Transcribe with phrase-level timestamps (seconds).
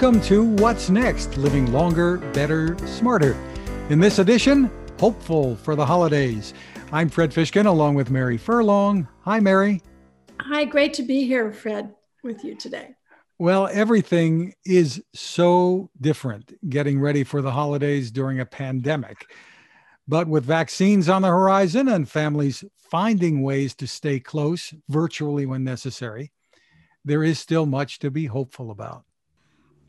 [0.00, 3.36] Welcome to What's Next Living Longer, Better, Smarter.
[3.90, 6.54] In this edition, Hopeful for the Holidays.
[6.90, 9.06] I'm Fred Fishkin along with Mary Furlong.
[9.24, 9.82] Hi, Mary.
[10.40, 11.94] Hi, great to be here, Fred,
[12.24, 12.94] with you today.
[13.38, 19.30] Well, everything is so different getting ready for the holidays during a pandemic.
[20.08, 25.62] But with vaccines on the horizon and families finding ways to stay close virtually when
[25.62, 26.32] necessary,
[27.04, 29.04] there is still much to be hopeful about.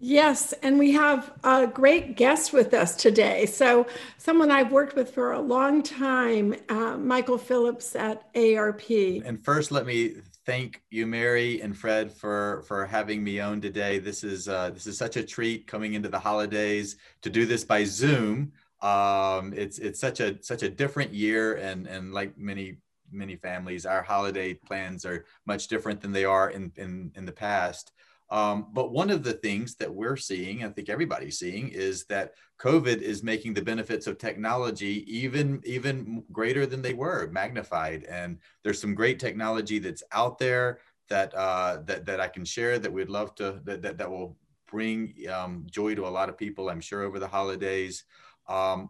[0.04, 3.46] Yes, and we have a great guest with us today.
[3.46, 3.86] So,
[4.18, 9.22] someone I've worked with for a long time, uh, Michael Phillips at AARP.
[9.24, 14.00] And first, let me thank you, Mary and Fred, for for having me on today.
[14.00, 17.64] This is uh, this is such a treat coming into the holidays to do this
[17.64, 18.54] by Zoom.
[18.82, 22.78] Um, it's it's such a such a different year, and and like many
[23.12, 27.32] many families, our holiday plans are much different than they are in in in the
[27.32, 27.92] past.
[28.32, 32.34] Um, but one of the things that we're seeing, I think everybody's seeing, is that
[32.60, 38.06] COVID is making the benefits of technology even even greater than they were, magnified.
[38.06, 42.80] And there's some great technology that's out there that uh, that that I can share
[42.80, 46.38] that we'd love to that that, that will bring um, joy to a lot of
[46.38, 46.70] people.
[46.70, 48.06] I'm sure over the holidays.
[48.48, 48.90] Um,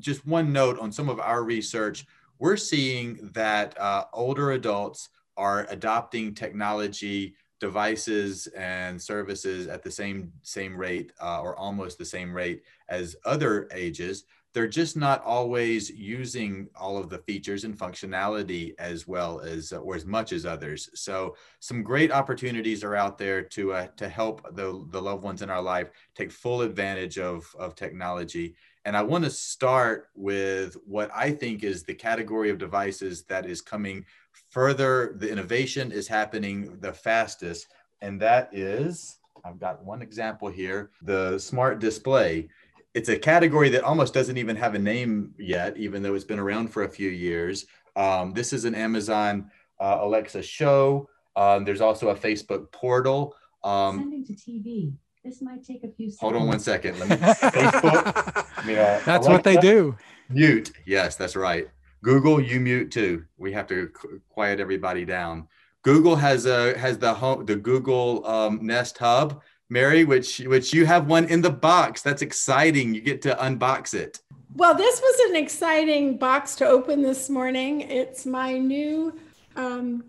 [0.00, 2.04] just one note on some of our research,
[2.40, 10.32] we're seeing that uh, older adults are adopting technology devices and services at the same
[10.42, 15.90] same rate uh, or almost the same rate as other ages they're just not always
[15.90, 20.88] using all of the features and functionality as well as or as much as others.
[20.94, 25.42] So some great opportunities are out there to uh, to help the, the loved ones
[25.42, 28.56] in our life take full advantage of of technology.
[28.84, 33.44] And i want to start with what i think is the category of devices that
[33.44, 34.06] is coming
[34.50, 37.66] further the innovation is happening the fastest.
[38.00, 42.48] And that is i've got one example here the smart display.
[42.94, 46.38] It's a category that almost doesn't even have a name yet even though it's been
[46.38, 47.66] around for a few years.
[47.96, 49.50] Um, this is an amazon
[49.80, 51.08] uh, alexa show.
[51.36, 53.34] Um, there's also a facebook portal.
[53.64, 54.92] Um, sending to tv
[55.24, 56.20] this might take a few seconds.
[56.20, 56.98] hold on one second.
[56.98, 58.46] Let me facebook.
[58.56, 59.96] I mean, uh, that's Alexa, what they do.
[60.30, 60.72] mute.
[60.86, 61.68] Yes that's right
[62.02, 63.24] Google, you mute too.
[63.36, 63.90] We have to
[64.28, 65.48] quiet everybody down.
[65.82, 70.86] Google has a has the home the Google um, Nest Hub, Mary, which which you
[70.86, 72.02] have one in the box.
[72.02, 72.94] That's exciting.
[72.94, 74.20] You get to unbox it.
[74.54, 77.82] Well, this was an exciting box to open this morning.
[77.82, 79.14] It's my new
[79.56, 80.04] um,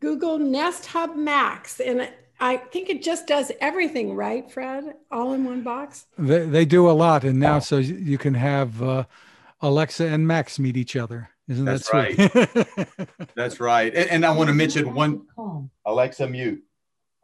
[0.00, 2.10] Google Nest Hub Max, and
[2.40, 4.94] I think it just does everything, right, Fred?
[5.10, 6.06] All in one box.
[6.18, 8.82] They, they do a lot, and now so you can have.
[8.82, 9.04] Uh,
[9.64, 11.30] Alexa and Max meet each other.
[11.48, 13.28] Isn't That's that right?
[13.34, 13.94] That's right.
[13.94, 15.22] And, and, I want to mention one
[15.86, 16.62] Alexa mute.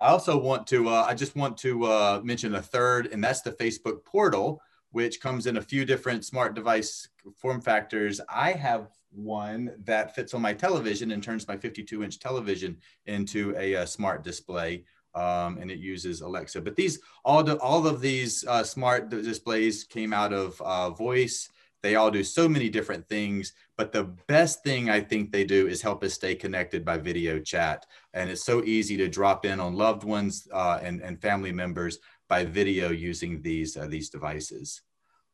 [0.01, 3.43] I also want to, uh, I just want to uh, mention a third, and that's
[3.43, 4.63] the Facebook portal,
[4.93, 7.07] which comes in a few different smart device
[7.37, 8.23] form factors.
[8.27, 13.55] I have one that fits on my television and turns my 52 inch television into
[13.59, 14.85] a, a smart display.
[15.15, 16.61] Um, and it uses Alexa.
[16.61, 21.51] But these, all, the, all of these uh, smart displays came out of uh, voice
[21.83, 25.67] they all do so many different things, but the best thing I think they do
[25.67, 27.87] is help us stay connected by video chat.
[28.13, 31.99] And it's so easy to drop in on loved ones uh, and, and family members
[32.29, 34.83] by video using these, uh, these devices.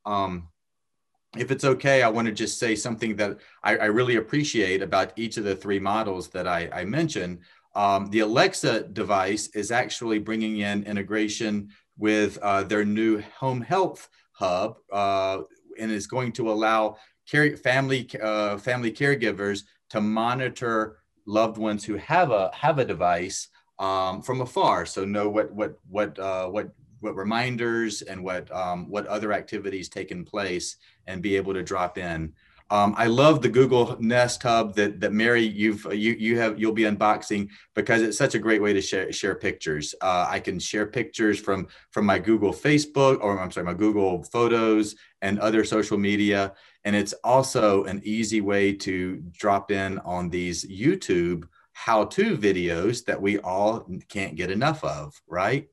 [0.05, 0.49] Um,
[1.37, 5.12] if it's okay, I want to just say something that I, I, really appreciate about
[5.17, 7.41] each of the three models that I, I mentioned.
[7.75, 14.09] Um, the Alexa device is actually bringing in integration with uh, their new home health
[14.33, 15.41] hub, uh,
[15.78, 16.97] and is going to allow
[17.28, 23.48] care, family uh, family caregivers to monitor loved ones who have a have a device
[23.78, 26.70] um, from afar, so know what what what uh, what
[27.00, 30.76] what reminders and what um, what other activities taken place,
[31.06, 32.32] and be able to drop in.
[32.71, 36.73] Um, I love the Google Nest Hub that that Mary you've you you have you'll
[36.73, 39.95] be unboxing because it's such a great way to share share pictures.
[40.01, 44.25] Uh, I can share pictures from from my Google Facebook or I'm sorry my Google
[44.25, 46.55] Photos and other social media,
[46.85, 53.21] and it's also an easy way to drop in on these YouTube how-to videos that
[53.21, 55.69] we all can't get enough of, right?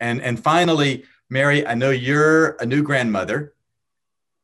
[0.00, 3.54] And and finally, Mary, I know you're a new grandmother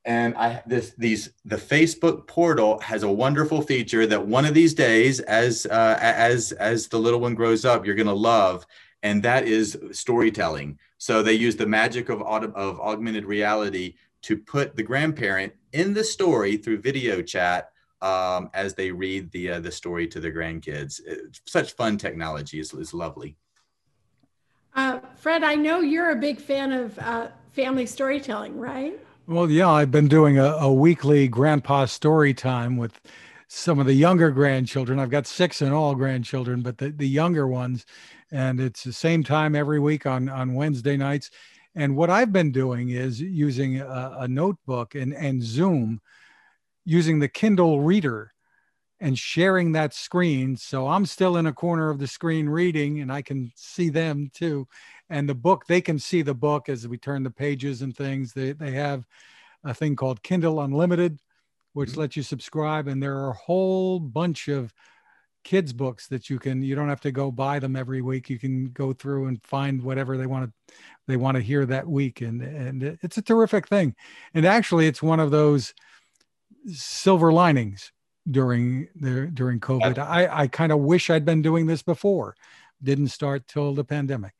[0.04, 4.74] and I this these the Facebook portal has a wonderful feature that one of these
[4.74, 8.66] days, as uh, as as the little one grows up, you're gonna love,
[9.02, 10.78] and that is storytelling.
[10.98, 16.04] So they use the magic of of augmented reality to put the grandparent in the
[16.04, 17.70] story through video chat
[18.00, 21.00] um, as they read the uh, the story to their grandkids.
[21.06, 23.36] It's such fun technology is is lovely.
[24.74, 28.98] Uh, Fred, I know you're a big fan of uh, family storytelling, right?
[29.28, 33.00] Well, yeah, I've been doing a, a, weekly grandpa story time with
[33.46, 34.98] some of the younger grandchildren.
[34.98, 37.86] I've got six in all grandchildren, but the, the younger ones.
[38.32, 41.30] And it's the same time every week on, on Wednesday nights.
[41.76, 46.00] And what I've been doing is using a, a notebook and, and Zoom,
[46.84, 48.32] using the Kindle Reader
[48.98, 50.56] and sharing that screen.
[50.56, 54.32] So I'm still in a corner of the screen reading and I can see them
[54.34, 54.66] too.
[55.10, 58.32] And the book, they can see the book as we turn the pages and things.
[58.32, 59.06] They, they have
[59.64, 61.18] a thing called Kindle Unlimited,
[61.74, 62.00] which mm-hmm.
[62.00, 62.88] lets you subscribe.
[62.88, 64.72] And there are a whole bunch of
[65.44, 68.38] kids books that you can you don't have to go buy them every week you
[68.38, 70.74] can go through and find whatever they want to
[71.08, 73.94] they want to hear that week and and it's a terrific thing
[74.34, 75.74] and actually it's one of those
[76.66, 77.92] silver linings
[78.30, 82.36] during the during covid i i kind of wish i'd been doing this before
[82.82, 84.34] didn't start till the pandemic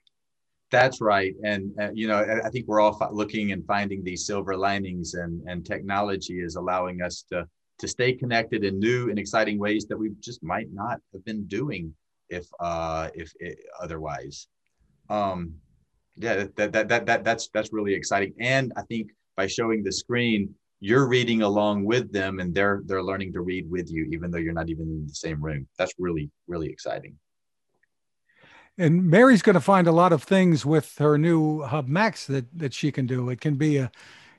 [0.73, 4.57] that's right and uh, you know i think we're all looking and finding these silver
[4.57, 7.47] linings and and technology is allowing us to
[7.79, 11.45] to stay connected in new and exciting ways that we just might not have been
[11.47, 11.95] doing
[12.31, 14.49] if uh if it, otherwise.
[15.11, 15.55] Um
[16.17, 19.91] yeah that, that that that that's that's really exciting and i think by showing the
[19.91, 24.31] screen you're reading along with them and they're they're learning to read with you even
[24.31, 25.67] though you're not even in the same room.
[25.79, 27.17] That's really really exciting
[28.79, 32.47] and mary's going to find a lot of things with her new hub max that
[32.57, 33.91] that she can do it can be a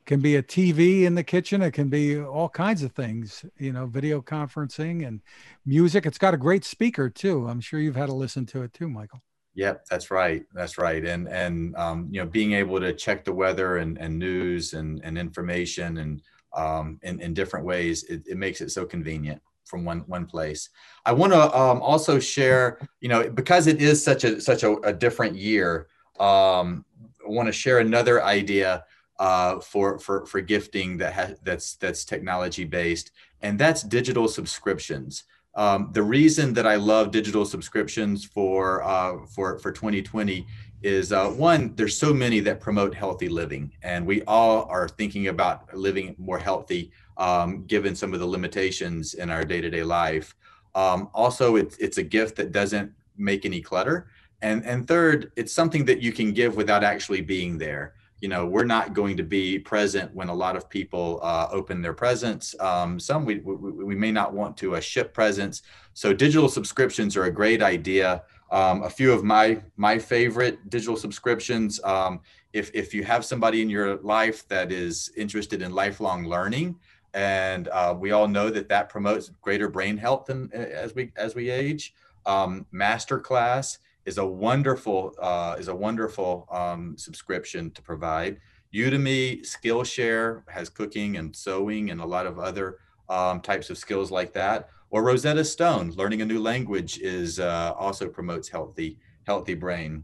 [0.06, 1.62] can be a TV in the kitchen.
[1.62, 5.22] It can be all kinds of things, you know, video conferencing and
[5.66, 6.06] music.
[6.06, 7.48] It's got a great speaker too.
[7.48, 9.22] I'm sure you've had to listen to it too, Michael.
[9.56, 10.44] Yep, that's right.
[10.54, 11.06] That's right.
[11.06, 15.00] And and um, you know, being able to check the weather and, and news and,
[15.04, 16.22] and information and
[16.56, 20.70] um, in, in different ways, it, it makes it so convenient from one one place.
[21.06, 24.74] I want to um, also share, you know, because it is such a such a,
[24.82, 25.88] a different year.
[26.20, 26.86] Um,
[27.26, 28.84] I want to share another idea
[29.20, 33.12] uh, for for for gifting that has that's that's technology based,
[33.42, 35.24] and that's digital subscriptions.
[35.56, 40.46] Um, the reason that I love digital subscriptions for uh, for for 2020
[40.82, 41.76] is uh, one.
[41.76, 46.40] There's so many that promote healthy living, and we all are thinking about living more
[46.40, 50.36] healthy, um, given some of the limitations in our day-to-day life.
[50.76, 54.08] Um, also, it's it's a gift that doesn't make any clutter,
[54.42, 57.94] and and third, it's something that you can give without actually being there.
[58.22, 61.82] You know we're not going to be present when a lot of people uh, open
[61.82, 62.56] their presents.
[62.60, 65.62] Um, some we, we, we, may not want to uh, ship presents.
[65.94, 68.24] So digital subscriptions are a great idea.
[68.50, 72.22] Um, a few of my my favorite digital subscriptions um,
[72.54, 76.76] if, if you have somebody in your life that is interested in lifelong learning
[77.14, 81.36] and uh, we all know that that promotes greater brain health and as we as
[81.36, 81.94] we age
[82.26, 88.40] um, masterclass is a wonderful uh, is a wonderful um, subscription to provide.
[88.74, 94.10] Udemy Skillshare has cooking and sewing and a lot of other um, types of skills
[94.12, 94.70] like that.
[94.90, 100.04] Or Rosetta Stone, learning a new language is uh, also promotes healthy healthy brain.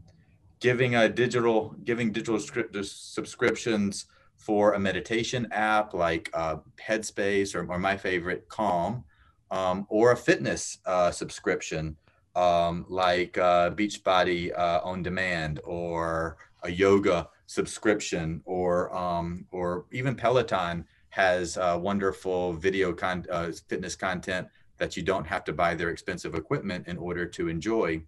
[0.60, 4.06] Giving a digital giving digital subscriptions
[4.40, 9.04] for a meditation app like uh, Headspace or, or, my favorite Calm,
[9.50, 11.94] um, or a fitness uh, subscription
[12.34, 20.14] um, like uh, Beachbody uh, on demand or a yoga subscription or um, or even
[20.14, 25.74] Peloton has uh, wonderful video con- uh, fitness content that you don't have to buy
[25.74, 28.02] their expensive equipment in order to enjoy.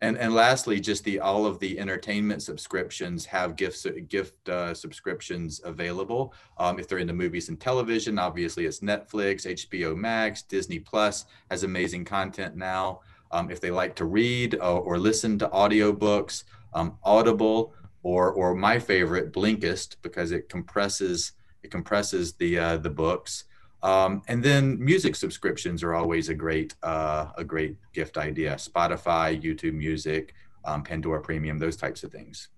[0.00, 5.60] And, and lastly, just the all of the entertainment subscriptions have gifts gift uh, subscriptions
[5.64, 6.34] available.
[6.56, 11.64] Um, if they're into movies and television, obviously it's Netflix, HBO Max, Disney Plus has
[11.64, 13.00] amazing content now.
[13.32, 18.54] Um, if they like to read uh, or listen to audiobooks, um, Audible, or or
[18.54, 23.44] my favorite, Blinkist, because it compresses it compresses the uh, the books.
[23.82, 28.54] Um, and then music subscriptions are always a great uh, a great gift idea.
[28.54, 32.48] Spotify, YouTube Music, um, Pandora Premium, those types of things.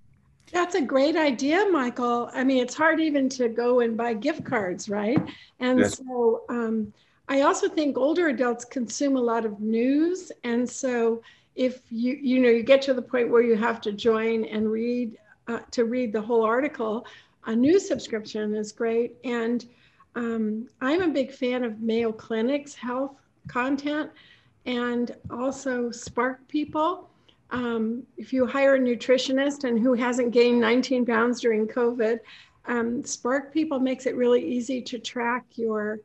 [0.53, 2.31] That's a great idea, Michael.
[2.35, 5.19] I mean, it's hard even to go and buy gift cards, right?
[5.61, 5.99] And yes.
[5.99, 6.93] so um,
[7.29, 10.33] I also think older adults consume a lot of news.
[10.43, 11.23] And so
[11.55, 14.71] if you, you know, you get to the point where you have to join and
[14.71, 17.07] read, uh, to read the whole article,
[17.47, 19.15] a news subscription is great.
[19.23, 19.65] And
[20.15, 23.17] um, I'm a big fan of Mayo Clinic's health
[23.49, 24.11] content
[24.67, 27.09] and also Spark People.
[27.51, 32.21] Um, if you hire a nutritionist and who hasn't gained 19 pounds during COVID,
[32.67, 36.01] um, Spark People makes it really easy to track your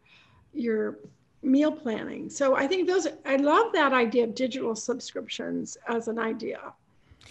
[0.54, 0.98] your
[1.44, 2.30] meal planning.
[2.30, 6.74] So I think those, I love that idea of digital subscriptions as an idea.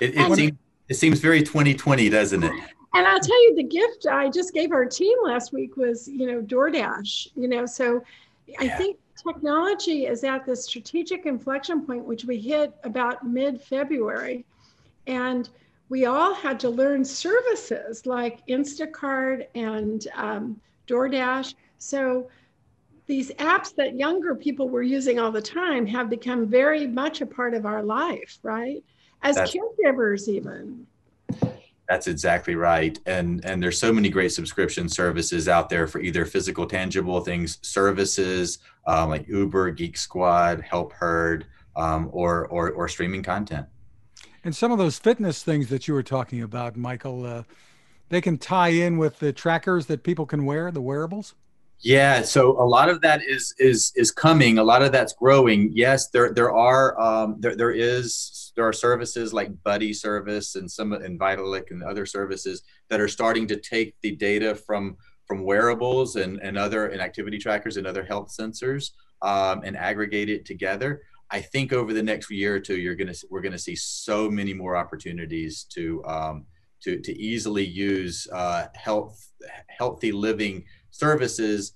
[0.00, 0.52] It, it seems,
[0.88, 2.52] It seems very 2020, doesn't it?
[2.94, 6.26] And I'll tell you, the gift I just gave our team last week was, you
[6.26, 7.28] know, DoorDash.
[7.34, 8.02] You know, so
[8.58, 14.44] I think technology is at the strategic inflection point, which we hit about mid-February,
[15.06, 15.48] and
[15.88, 21.54] we all had to learn services like Instacart and um, DoorDash.
[21.78, 22.28] So
[23.06, 27.26] these apps that younger people were using all the time have become very much a
[27.26, 28.82] part of our life, right?
[29.22, 30.86] As That's, caregivers, even.
[31.88, 32.98] That's exactly right.
[33.06, 37.58] And and there's so many great subscription services out there for either physical, tangible things,
[37.62, 43.66] services um, like Uber, Geek Squad, Help Herd, um, or, or or streaming content.
[44.44, 47.42] And some of those fitness things that you were talking about, Michael, uh,
[48.10, 51.34] they can tie in with the trackers that people can wear, the wearables.
[51.80, 54.58] Yeah, so a lot of that is is is coming.
[54.58, 55.70] A lot of that's growing.
[55.74, 60.70] Yes, there there are um, there there is there are services like Buddy Service and
[60.70, 64.96] some and Vitalik and other services that are starting to take the data from
[65.26, 68.90] from wearables and and other and activity trackers and other health sensors
[69.22, 71.02] um, and aggregate it together.
[71.30, 74.54] I think over the next year or two, you're gonna we're gonna see so many
[74.54, 76.46] more opportunities to um,
[76.82, 79.30] to to easily use uh, health
[79.68, 81.72] healthy living services,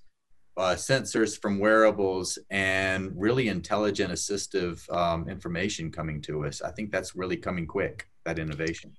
[0.59, 6.61] uh, sensors from wearables, and really intelligent assistive um, information coming to us.
[6.61, 8.09] I think that's really coming quick.
[8.25, 8.93] That innovation.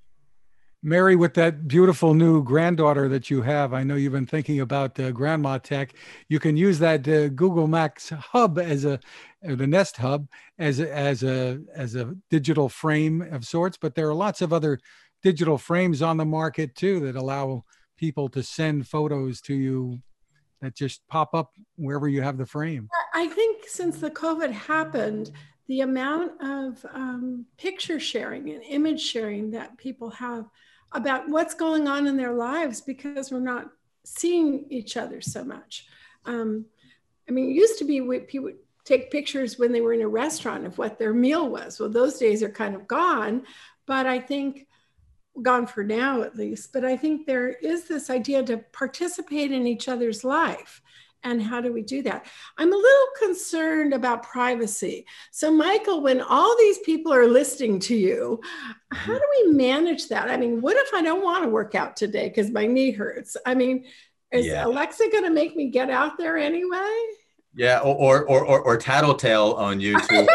[0.81, 4.97] Mary, with that beautiful new granddaughter that you have, I know you've been thinking about
[4.97, 5.93] uh, grandma tech.
[6.29, 8.97] You can use that uh, Google Max hub as a,
[9.41, 13.75] the Nest hub as a, as a as a digital frame of sorts.
[13.75, 14.79] But there are lots of other
[15.21, 17.65] digital frames on the market too that allow
[17.97, 19.99] people to send photos to you
[20.61, 22.89] that just pop up wherever you have the frame.
[23.13, 25.31] I think since the COVID happened,
[25.67, 30.45] the amount of um, picture sharing and image sharing that people have
[30.91, 33.69] about what's going on in their lives because we're not
[34.03, 35.85] seeing each other so much.
[36.25, 36.65] Um,
[37.27, 40.07] I mean, it used to be people would take pictures when they were in a
[40.07, 41.79] restaurant of what their meal was.
[41.79, 43.43] Well, those days are kind of gone,
[43.85, 44.65] but I think
[45.43, 46.73] gone for now at least.
[46.73, 50.81] But I think there is this idea to participate in each other's life
[51.23, 52.25] and how do we do that?
[52.57, 55.05] I'm a little concerned about privacy.
[55.31, 58.39] So, Michael, when all these people are listening to you,
[58.91, 60.29] how do we manage that?
[60.29, 63.35] I mean, what if I don't want to work out today because my knee hurts?
[63.45, 63.85] I mean,
[64.31, 64.65] is yeah.
[64.65, 66.95] Alexa going to make me get out there anyway?
[67.55, 70.27] Yeah, or or or, or tattletale on you to,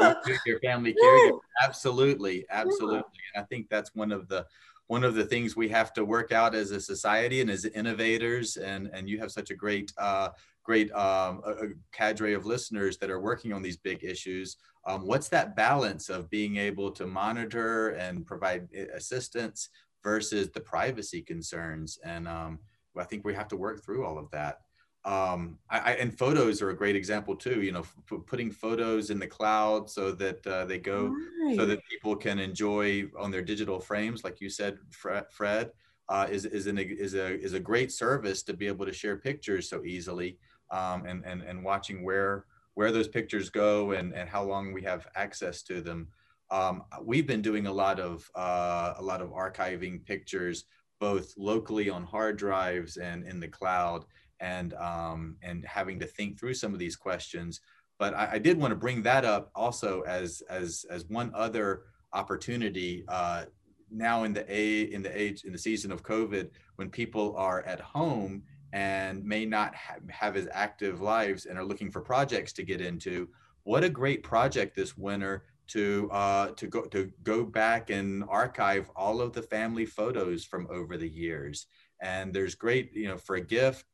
[0.00, 1.40] uh, your, family, your family caregiver.
[1.62, 3.02] Absolutely, absolutely.
[3.34, 4.46] And I think that's one of the
[4.86, 8.56] one of the things we have to work out as a society and as innovators.
[8.56, 10.30] And and you have such a great uh,
[10.62, 14.56] great um, a, a cadre of listeners that are working on these big issues.
[14.86, 19.68] Um, what's that balance of being able to monitor and provide assistance
[20.02, 21.98] versus the privacy concerns?
[22.04, 22.58] And um,
[22.98, 24.60] i think we have to work through all of that
[25.04, 27.62] um, I, I, and photos are a great example too.
[27.62, 27.84] You know,
[28.26, 31.56] putting photos in the cloud so that uh, they go, right.
[31.56, 35.70] so that people can enjoy on their digital frames, like you said, Fred,
[36.08, 39.16] uh, is is an is a is a great service to be able to share
[39.16, 40.38] pictures so easily,
[40.70, 44.82] um, and and and watching where where those pictures go and and how long we
[44.82, 46.08] have access to them.
[46.50, 50.64] Um, we've been doing a lot of uh, a lot of archiving pictures
[51.00, 54.04] both locally on hard drives and in the cloud
[54.40, 57.60] and um, and having to think through some of these questions.
[57.98, 61.82] But I, I, did want to bring that up also as as as one other
[62.12, 63.44] opportunity uh,
[63.90, 67.62] now in the a in the age in the season of COVID when people are
[67.62, 68.42] at home
[68.72, 72.80] and may not ha- have as active lives and are looking for projects to get
[72.80, 73.28] into.
[73.64, 78.90] What a great project this winter to uh, to go to go back and archive
[78.96, 81.66] all of the family photos from over the years.
[82.02, 83.84] And there's great, you know, for a gift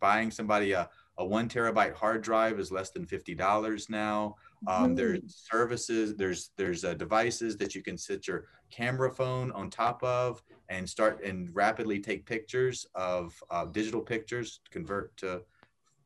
[0.00, 0.88] buying somebody a,
[1.18, 4.34] a one terabyte hard drive is less than $50 now.
[4.66, 9.70] Um, there's services, there's there's uh, devices that you can sit your camera phone on
[9.70, 15.42] top of and start and rapidly take pictures of uh, digital pictures, convert to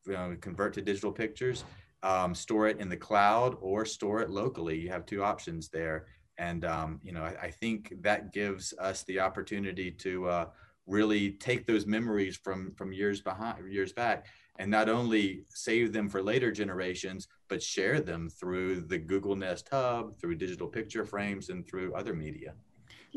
[0.07, 1.65] you know, convert to digital pictures,
[2.03, 4.79] um, store it in the cloud or store it locally.
[4.79, 6.07] You have two options there,
[6.39, 10.47] and um, you know I, I, think that gives us the opportunity to uh,
[10.91, 14.27] really take those memories from from years behind years back
[14.59, 19.69] and not only save them for later generations but share them through the google nest
[19.71, 22.55] hub through digital picture frames and through other media.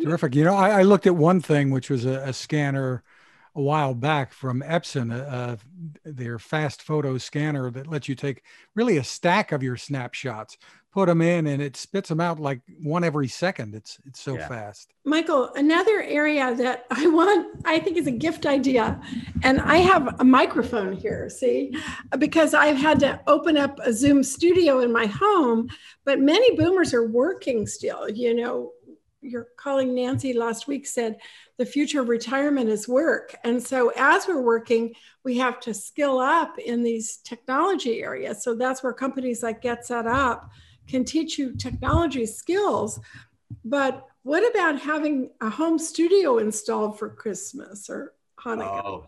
[0.01, 0.36] Terrific.
[0.36, 3.03] You know i, I looked at one thing which was a, a scanner
[3.56, 5.58] a while back from epson uh,
[6.06, 8.44] their FastFoto scanner that lets you take
[8.75, 10.58] really a stack of your snapshots
[10.93, 13.73] put them in and it spits them out like one every second.
[13.73, 14.47] It's it's so Yeah.
[14.47, 14.93] fast.
[15.05, 19.01] Michael, another area that I want, I think is a gift idea,
[19.41, 21.75] and I have a microphone here, see,
[22.19, 25.67] because I've had to open up a Zoom studio in my home,
[26.05, 28.07] but many boomers are working still.
[28.09, 28.71] You know,
[29.21, 31.17] your colleague Nancy last week said
[31.57, 33.35] the future of retirement is work.
[33.43, 38.43] And so as we're working, we have to skill up in these technology areas.
[38.43, 40.50] So that's where companies like Get Set Up
[40.87, 42.99] can teach you technology skills.
[43.65, 48.83] But what about having a home studio installed for Christmas or Hanukkah?
[48.83, 49.05] Oh,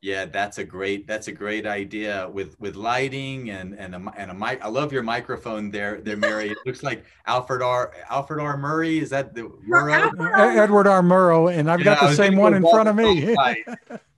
[0.00, 4.30] yeah, that's a great that's a great idea with with lighting and and a and
[4.30, 4.64] a mic.
[4.64, 6.50] I love your microphone there, there, Mary.
[6.50, 7.92] It looks like Alfred R.
[8.08, 8.56] Alfred R.
[8.56, 8.98] Murray.
[9.00, 10.56] Is that the Murrow?
[10.56, 11.02] Edward R.
[11.02, 13.36] Murrow, and I've Yeah, got the same one in front of me.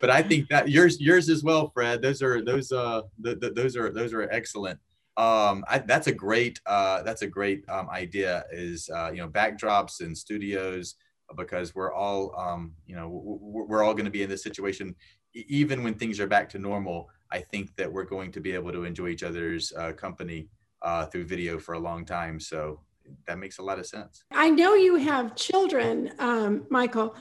[0.00, 2.00] But I think that yours yours as well, Fred.
[2.00, 4.78] Those are those uh th- th- those are those are excellent.
[5.16, 8.44] Um, I, that's a great uh that's a great um, idea.
[8.52, 10.94] Is uh, you know backdrops and studios
[11.36, 14.94] because we're all um you know we're all going to be in this situation
[15.34, 17.08] even when things are back to normal.
[17.30, 20.48] I think that we're going to be able to enjoy each other's uh, company
[20.82, 22.40] uh, through video for a long time.
[22.40, 22.80] So
[23.26, 24.24] that makes a lot of sense.
[24.32, 27.14] I know you have children, um, Michael,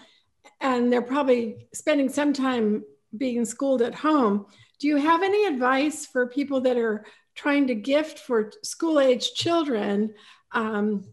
[0.61, 2.83] and they're probably spending some time
[3.17, 4.45] being schooled at home.
[4.79, 7.05] Do you have any advice for people that are
[7.35, 10.13] trying to gift for school age children?
[10.51, 11.05] Um,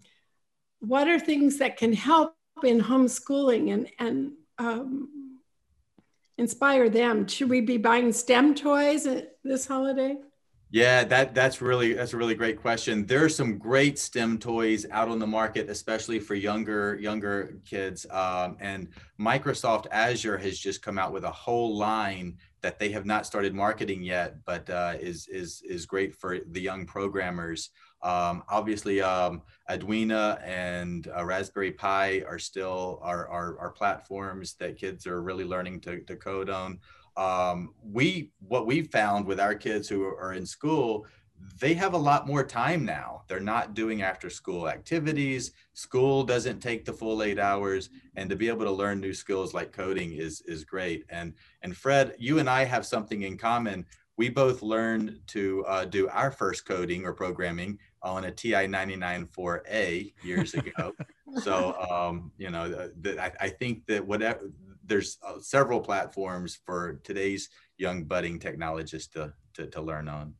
[0.80, 5.40] what are things that can help in homeschooling and, and um,
[6.38, 7.26] inspire them?
[7.26, 9.06] Should we be buying STEM toys
[9.44, 10.16] this holiday?
[10.70, 13.06] Yeah, that that's really that's a really great question.
[13.06, 18.04] There are some great STEM toys out on the market, especially for younger younger kids.
[18.10, 23.06] Um, and Microsoft Azure has just come out with a whole line that they have
[23.06, 27.70] not started marketing yet, but uh, is is is great for the young programmers.
[28.02, 34.78] Um, obviously, um, Arduino and uh, Raspberry Pi are still are, are are platforms that
[34.78, 36.78] kids are really learning to, to code on
[37.16, 41.06] um, we what we found with our kids who are in school
[41.58, 43.22] they have a lot more time now.
[43.28, 45.52] They're not doing after school activities.
[45.72, 49.54] School doesn't take the full eight hours and to be able to learn new skills
[49.54, 51.04] like coding is is great.
[51.08, 53.86] And and fred you and i have something in common.
[54.18, 60.12] We both learned to uh, do our first coding or programming on a ti 994a
[60.22, 60.92] years ago.
[61.42, 64.50] So um, you know the, the, I, I think that whatever
[64.86, 70.34] there's uh, several platforms for today's young budding technologists to to, to learn on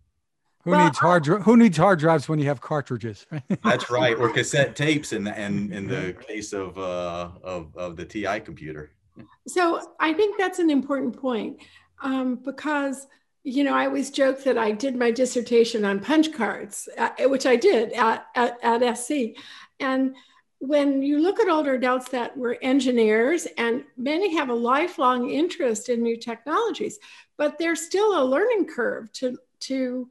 [0.67, 3.25] Who Well, needs hard dri- Who needs hard drives when you have cartridges?
[3.65, 7.97] that's right or cassette tapes in the and in the case of uh of, of
[7.97, 8.91] the ti computer
[9.47, 11.59] So I think that's an important point
[12.03, 13.07] um, because,
[13.45, 17.47] you know, I always joke that I did my dissertation on punch cards, uh, which
[17.47, 19.13] I did at, at, at SC.
[19.79, 20.17] And
[20.59, 25.89] when you look at older adults that were engineers, and many have a lifelong interest
[25.89, 26.99] in new technologies,
[27.39, 30.09] but there's still a learning curve to, to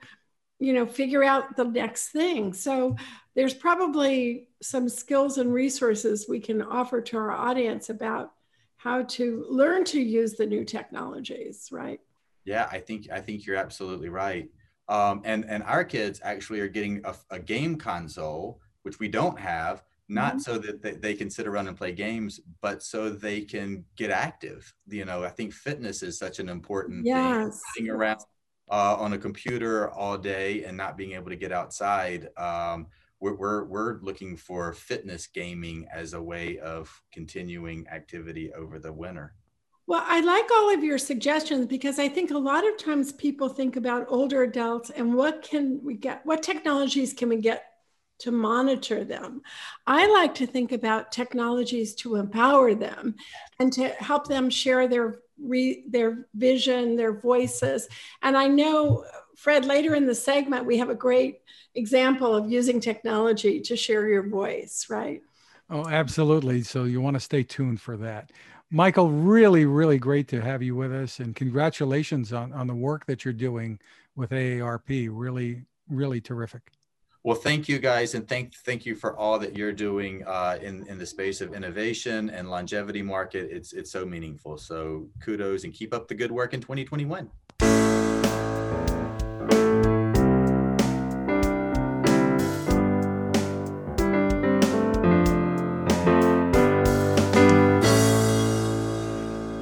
[0.59, 2.53] you know, figure out the next thing.
[2.53, 2.95] So
[3.35, 8.31] there's probably some skills and resources we can offer to our audience about
[8.77, 11.99] how to learn to use the new technologies, right?
[12.45, 14.49] yeah i think i think you're absolutely right
[14.87, 19.39] um, and and our kids actually are getting a, a game console which we don't
[19.39, 20.41] have not Mhm.
[20.41, 24.11] so that they, they can sit around and play games but so they can get
[24.11, 27.33] active you know i think fitness is such an important thing
[27.73, 28.19] sitting around
[28.69, 32.87] uh, on a computer all day and not being able to get outside um,
[33.19, 38.91] we're, we're, we're looking for fitness gaming as a way of continuing activity over the
[38.91, 39.33] winter
[39.87, 43.49] Well, I like all of your suggestions because I think a lot of times people
[43.49, 47.65] think about older adults and what can we get, what technologies can we get
[48.19, 49.41] to monitor them.
[49.85, 53.15] I like to think about technologies to empower them
[53.59, 57.87] and to help them share their re, their vision, their voices.
[58.21, 61.41] And I know Fred later in the segment we have a great
[61.75, 65.21] example of using technology to share your voice, right?
[65.69, 66.63] Oh, absolutely.
[66.63, 68.31] So you want to stay tuned for that.
[68.71, 71.19] Michael, really, really great to have you with us.
[71.19, 73.79] And congratulations on, on the work that you're doing
[74.15, 75.09] with AARP.
[75.11, 76.71] Really, really terrific.
[77.25, 80.85] Well, thank you guys, and thank thank you for all that you're doing uh, in
[80.85, 83.49] in the space of innovation and longevity market.
[83.49, 84.59] It's it's so meaningful.
[84.59, 87.27] So kudos and keep up the good work in 2021.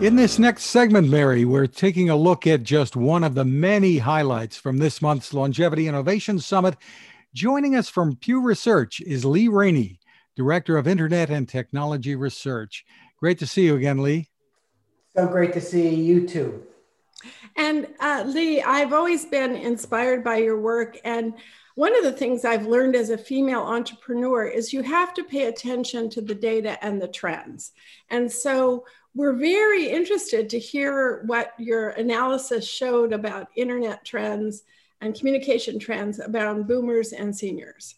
[0.01, 3.99] In this next segment, Mary, we're taking a look at just one of the many
[3.99, 6.75] highlights from this month's Longevity Innovation Summit
[7.33, 9.97] Joining us from Pew Research is Lee Rainie,
[10.35, 12.85] Director of Internet and Technology Research.
[13.17, 14.29] Great to see you again, Lee.
[15.15, 16.63] So great to see you too.
[17.57, 20.99] And uh, Lee, I've always been inspired by your work.
[21.03, 21.33] And
[21.73, 25.45] one of the things I've learned as a female entrepreneur is you have to pay
[25.45, 27.71] attention to the data and the trends.
[28.11, 34.61] And so we're very interested to hear what your analysis showed about internet trends
[35.03, 37.95] and communication trends about boomers and seniors.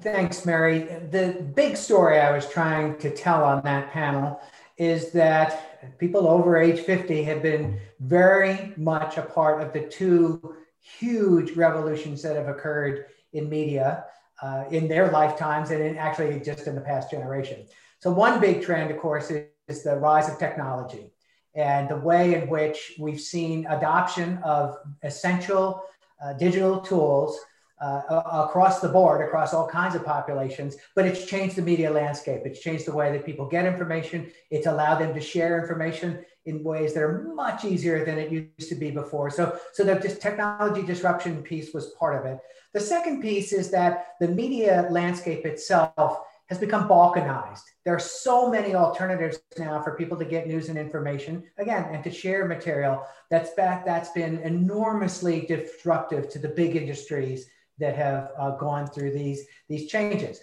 [0.00, 0.80] Thanks, Mary.
[1.10, 4.40] The big story I was trying to tell on that panel
[4.76, 10.56] is that people over age 50 have been very much a part of the two
[10.80, 14.04] huge revolutions that have occurred in media
[14.42, 17.66] uh, in their lifetimes and in actually just in the past generation.
[18.00, 21.13] So, one big trend, of course, is, is the rise of technology
[21.54, 25.82] and the way in which we've seen adoption of essential
[26.22, 27.38] uh, digital tools
[27.80, 28.00] uh,
[28.48, 32.42] across the board, across all kinds of populations, but it's changed the media landscape.
[32.44, 34.30] It's changed the way that people get information.
[34.50, 38.68] It's allowed them to share information in ways that are much easier than it used
[38.68, 39.30] to be before.
[39.30, 42.38] So, so the just technology disruption piece was part of it.
[42.72, 47.62] The second piece is that the media landscape itself has become balkanized.
[47.84, 52.04] There are so many alternatives now for people to get news and information, again, and
[52.04, 53.02] to share material.
[53.30, 59.12] That's back, that's been enormously disruptive to the big industries that have uh, gone through
[59.12, 60.40] these, these changes.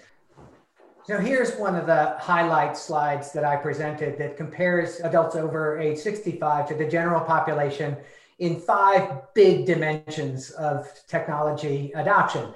[1.04, 5.98] So here's one of the highlight slides that I presented that compares adults over age
[5.98, 7.98] 65 to the general population
[8.40, 12.54] in five big dimensions of technology adoption.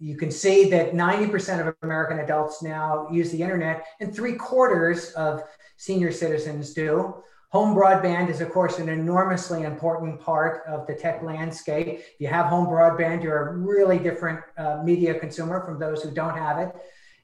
[0.00, 5.10] You can see that 90% of American adults now use the internet and three quarters
[5.12, 5.42] of
[5.76, 7.16] senior citizens do.
[7.50, 11.86] Home broadband is, of course, an enormously important part of the tech landscape.
[11.88, 16.10] If you have home broadband, you're a really different uh, media consumer from those who
[16.10, 16.74] don't have it.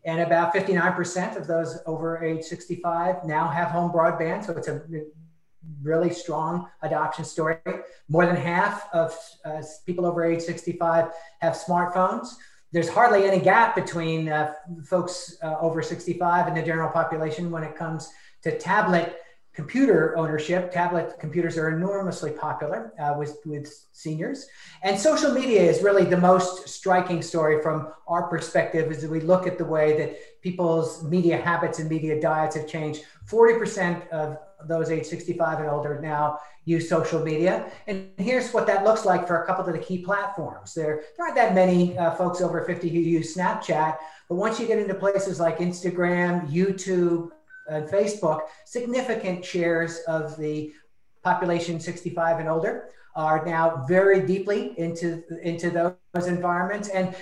[0.07, 4.47] And about 59% of those over age 65 now have home broadband.
[4.47, 4.83] So it's a
[5.83, 7.57] really strong adoption story.
[8.09, 11.11] More than half of uh, people over age 65
[11.41, 12.29] have smartphones.
[12.75, 14.53] There's hardly any gap between uh,
[14.85, 18.11] folks uh, over 65 and the general population when it comes
[18.43, 19.21] to tablet
[19.55, 20.73] computer ownership.
[20.73, 24.49] Tablet computers are enormously popular uh, with, with seniors.
[24.83, 29.47] And social media is really the most striking story from our perspective as we look
[29.47, 33.05] at the way that people's media habits and media diets have changed.
[33.31, 37.71] 40% of those age 65 and older now use social media.
[37.87, 40.75] And here's what that looks like for a couple of the key platforms.
[40.75, 43.97] There, there aren't that many uh, folks over 50 who use Snapchat,
[44.29, 47.31] but once you get into places like Instagram, YouTube,
[47.69, 50.73] and Facebook, significant shares of the
[51.23, 56.89] population 65 and older are now very deeply into, into those environments.
[56.89, 57.15] And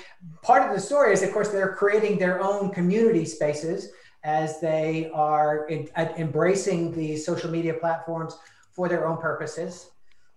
[0.43, 3.91] part of the story is, of course, they're creating their own community spaces
[4.25, 8.37] as they are in, embracing the social media platforms
[8.71, 9.91] for their own purposes.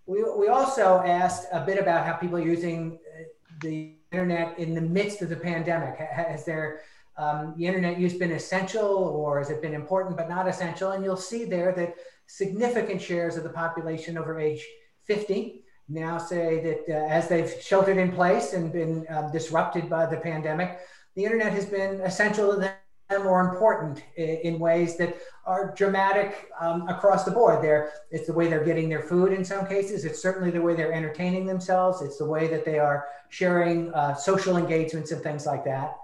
[0.06, 3.24] We, we also asked a bit about how people are using uh,
[3.62, 5.98] the internet in the midst of the pandemic.
[5.98, 6.82] Has there
[7.18, 10.92] um, the internet use been essential or has it been important but not essential?
[10.92, 11.96] And you'll see there that
[12.28, 14.66] significant shares of the population over age
[15.06, 20.08] 50 now say that uh, as they've sheltered in place and been uh, disrupted by
[20.08, 20.80] the pandemic,
[21.16, 22.74] the internet has been essential to them
[23.12, 27.64] or important in ways that are dramatic um, across the board.
[28.10, 30.06] It's the way they're getting their food in some cases.
[30.06, 32.02] It's certainly the way they're entertaining themselves.
[32.02, 35.98] It's the way that they are sharing uh, social engagements and things like that.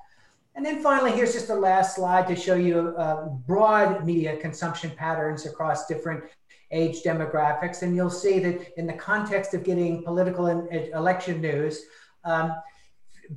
[0.53, 4.91] And then finally, here's just the last slide to show you uh, broad media consumption
[4.91, 6.23] patterns across different
[6.71, 7.81] age demographics.
[7.81, 11.81] And you'll see that in the context of getting political and election news,
[12.25, 12.53] um,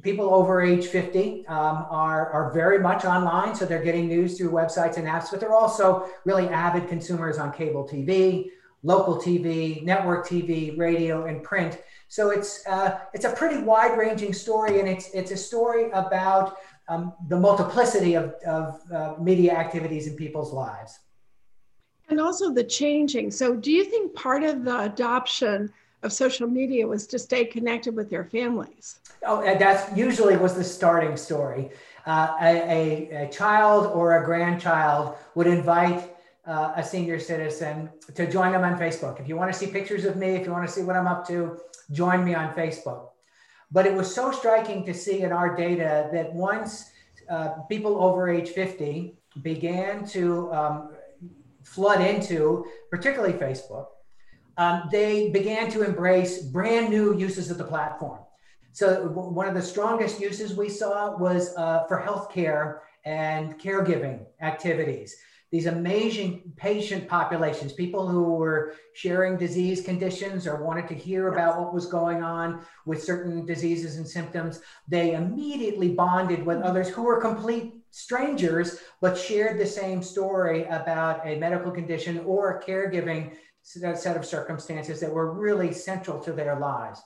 [0.02, 3.54] people over age 50 um, are, are very much online.
[3.54, 7.52] So they're getting news through websites and apps, but they're also really avid consumers on
[7.52, 8.50] cable TV,
[8.82, 11.80] local TV, network TV, radio, and print.
[12.08, 14.80] So it's, uh, it's a pretty wide ranging story.
[14.80, 16.56] And it's, it's a story about
[16.88, 20.98] um, the multiplicity of, of uh, media activities in people's lives.
[22.08, 23.30] And also the changing.
[23.30, 25.72] So, do you think part of the adoption
[26.04, 29.00] of social media was to stay connected with their families?
[29.26, 31.70] Oh, that's usually was the starting story.
[32.06, 36.14] Uh, a, a, a, child or a grandchild would invite
[36.46, 39.18] uh, a senior citizen to join them on Facebook.
[39.18, 41.06] If you want to see pictures of me, if you want to see what I'm
[41.06, 41.58] up to,
[41.90, 43.08] join me on Facebook.
[43.72, 46.90] But it was so striking to see in our data that once
[47.30, 50.90] uh, people over age 50 began to um,
[51.62, 53.86] flood into, particularly Facebook,
[54.56, 58.20] um, they began to embrace brand new uses of the platform.
[58.72, 65.14] So one of the strongest uses we saw was uh, for healthcare and caregiving activities.
[65.52, 71.60] These amazing patient populations, people who were sharing disease conditions or wanted to hear about
[71.60, 77.04] what was going on with certain diseases and symptoms, they immediately bonded with others who
[77.04, 84.16] were complete strangers, but shared the same story about a medical condition or caregiving set
[84.16, 87.00] of circumstances that were really central to their lives.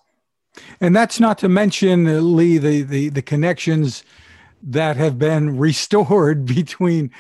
[0.81, 4.03] And that's not to mention, uh, Lee, the, the, the connections
[4.62, 7.11] that have been restored between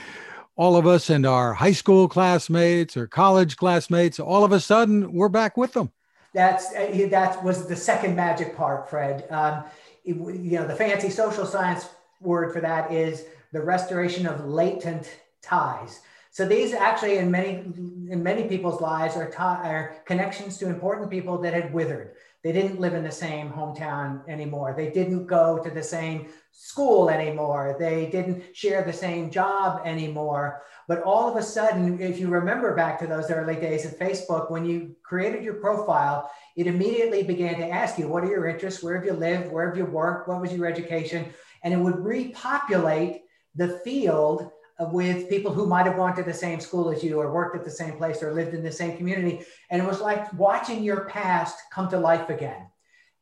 [0.56, 4.18] all of us and our high school classmates or college classmates.
[4.18, 5.92] All of a sudden, we're back with them.
[6.34, 9.24] That's uh, that was the second magic part, Fred.
[9.30, 9.64] Um,
[10.04, 11.88] it, you know, the fancy social science
[12.20, 15.10] word for that is the restoration of latent
[15.42, 16.00] ties.
[16.30, 17.64] So these actually, in many
[18.10, 22.14] in many people's lives, are, are connections to important people that had withered.
[22.44, 24.72] They didn't live in the same hometown anymore.
[24.76, 27.76] They didn't go to the same school anymore.
[27.78, 30.62] They didn't share the same job anymore.
[30.86, 34.50] But all of a sudden, if you remember back to those early days of Facebook,
[34.50, 38.82] when you created your profile, it immediately began to ask you, what are your interests?
[38.82, 39.52] Where have you lived?
[39.52, 40.28] Where have you worked?
[40.28, 41.26] What was your education?
[41.64, 43.22] And it would repopulate
[43.56, 47.56] the field with people who might have to the same school as you or worked
[47.56, 49.40] at the same place or lived in the same community.
[49.70, 52.68] And it was like watching your past come to life again.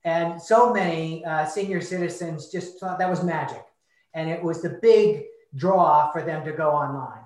[0.04, 3.64] And so many uh, senior citizens just thought that was magic.
[4.14, 7.24] And it was the big draw for them to go online.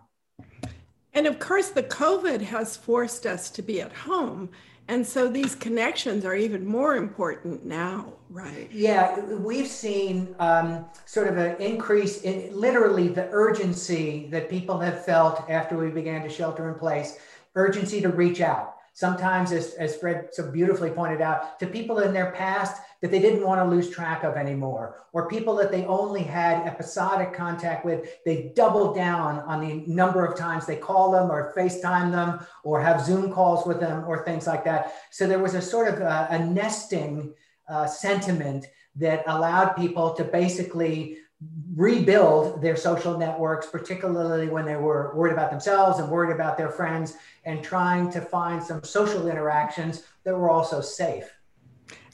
[1.13, 4.51] And of course, the COVID has forced us to be at home.
[4.91, 8.69] And so these connections are even more important now, right?
[8.73, 15.05] Yeah, we've seen um, sort of an increase in literally the urgency that people have
[15.05, 17.21] felt after we began to shelter in place,
[17.55, 22.13] urgency to reach out sometimes, as, as Fred so beautifully pointed out, to people in
[22.13, 25.85] their past that they didn't want to lose track of anymore, or people that they
[25.87, 28.09] only had episodic contact with.
[28.27, 32.81] They doubled down on the number of times they call them, or FaceTime them, or
[32.81, 34.95] have Zoom calls with them, or things like that.
[35.11, 37.33] So there was a sort of a, a nesting
[37.69, 41.19] uh, sentiment that allowed people to basically
[41.75, 46.69] rebuild their social networks, particularly when they were worried about themselves and worried about their
[46.69, 47.15] friends,
[47.47, 51.40] and trying to find some social interactions that were also safe.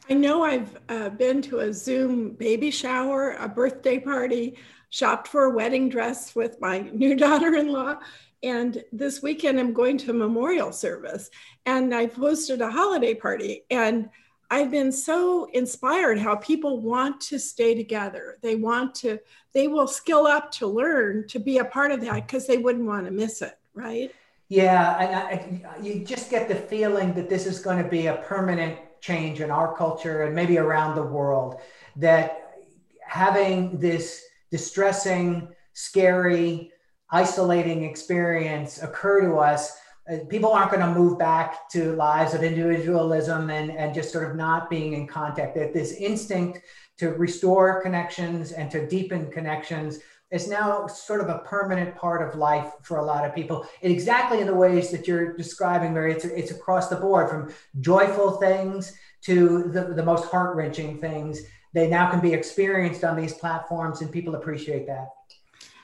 [0.08, 4.56] I know I've uh, been to a Zoom baby shower, a birthday party,
[4.88, 7.96] shopped for a wedding dress with my new daughter in law.
[8.42, 11.30] And this weekend, I'm going to a memorial service
[11.64, 13.64] and I've hosted a holiday party.
[13.70, 14.08] And
[14.48, 18.38] I've been so inspired how people want to stay together.
[18.42, 19.18] They want to,
[19.52, 22.86] they will skill up to learn to be a part of that because they wouldn't
[22.86, 24.14] want to miss it, right?
[24.48, 28.14] Yeah, and I, you just get the feeling that this is going to be a
[28.18, 31.60] permanent change in our culture and maybe around the world.
[31.96, 32.52] That
[33.00, 36.72] having this distressing, scary,
[37.10, 42.42] isolating experience occur to us uh, people aren't going to move back to lives of
[42.44, 45.56] individualism and, and just sort of not being in contact.
[45.56, 46.60] That this instinct
[46.98, 49.98] to restore connections and to deepen connections
[50.30, 53.66] is now sort of a permanent part of life for a lot of people.
[53.82, 56.12] exactly in the ways that you're describing, Mary.
[56.12, 61.40] It's, it's across the board from joyful things to the, the most heart wrenching things.
[61.74, 65.08] They now can be experienced on these platforms, and people appreciate that.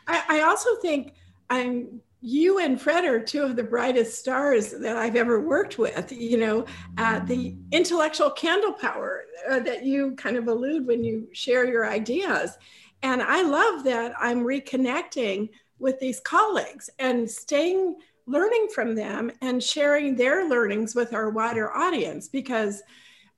[0.06, 1.14] I, I also think
[1.50, 6.12] I'm you and Fred are two of the brightest stars that I've ever worked with.
[6.12, 11.28] You know, uh, the intellectual candle power uh, that you kind of allude when you
[11.32, 12.56] share your ideas.
[13.02, 19.62] And I love that I'm reconnecting with these colleagues and staying, learning from them and
[19.62, 22.82] sharing their learnings with our wider audience because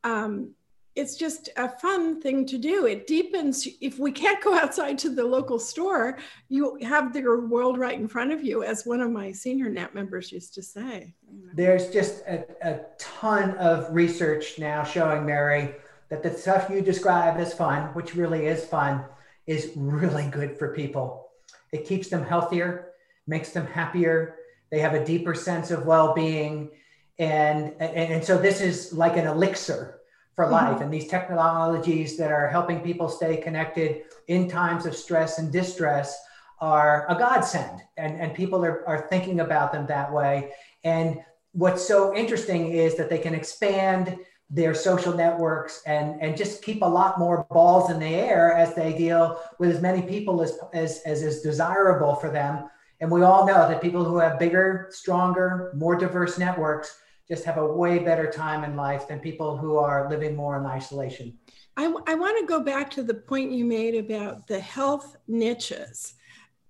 [0.05, 0.51] um,
[0.95, 2.87] it's just a fun thing to do.
[2.87, 3.67] It deepens.
[3.81, 8.07] If we can't go outside to the local store, you have your world right in
[8.07, 11.15] front of you, as one of my senior net members used to say.
[11.55, 15.75] There's just a, a ton of research now showing, Mary,
[16.11, 19.05] that the stuff you describe as fun, which really is fun,
[19.47, 21.29] is really good for people.
[21.73, 22.93] It keeps them healthier,
[23.27, 24.37] makes them happier.
[24.71, 26.71] They have a deeper sense of well being.
[27.19, 30.01] And, and, and so this is like an elixir
[30.35, 30.55] for mm-hmm.
[30.55, 30.81] life.
[30.81, 36.19] And these technologies that are helping people stay connected in times of stress and distress
[36.61, 37.81] are a godsend.
[37.97, 40.53] And, and people are, are thinking about them that way.
[40.83, 41.21] And
[41.53, 44.17] what's so interesting is that they can expand
[44.55, 48.73] their social networks and, and just keep a lot more balls in the air as
[48.75, 52.69] they deal with as many people as, as, as is desirable for them.
[53.01, 57.57] And we all know that people who have bigger, stronger, more diverse networks just have
[57.57, 61.37] a way better time in life than people who are living more in isolation.
[61.77, 66.15] I, I want to go back to the point you made about the health niches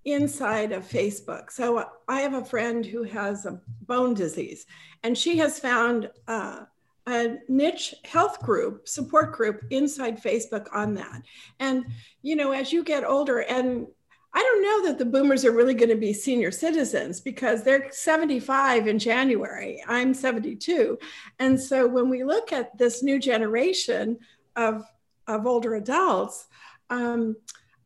[0.05, 1.51] inside of Facebook.
[1.51, 4.65] So I have a friend who has a bone disease,
[5.03, 6.61] and she has found uh,
[7.07, 11.21] a niche health group, support group inside Facebook on that.
[11.59, 11.85] And,
[12.21, 13.87] you know, as you get older, and
[14.33, 17.89] I don't know that the boomers are really going to be senior citizens because they're
[17.91, 19.81] 75 in January.
[19.87, 20.99] I'm 72.
[21.39, 24.19] And so when we look at this new generation
[24.57, 24.83] of,
[25.27, 26.47] of older adults,
[26.89, 27.37] um,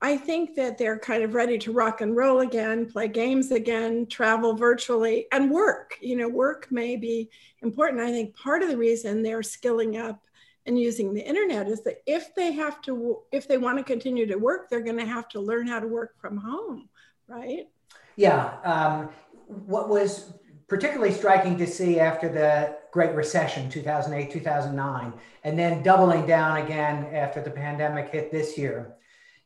[0.02, 4.08] I think that they're kind of ready to rock and roll again, play games again,
[4.08, 5.98] travel virtually, and work.
[6.02, 7.30] You know, work may be
[7.62, 8.02] important.
[8.02, 10.22] I think part of the reason they're skilling up
[10.66, 14.26] and using the internet is that if they have to, if they want to continue
[14.28, 16.88] to work, they're going to have to learn how to work from home,
[17.28, 17.68] right?
[18.16, 18.54] Yeah.
[18.64, 19.10] Um,
[19.48, 20.34] what was
[20.70, 27.08] particularly striking to see after the Great Recession, 2008, 2009, and then doubling down again
[27.14, 28.96] after the pandemic hit this year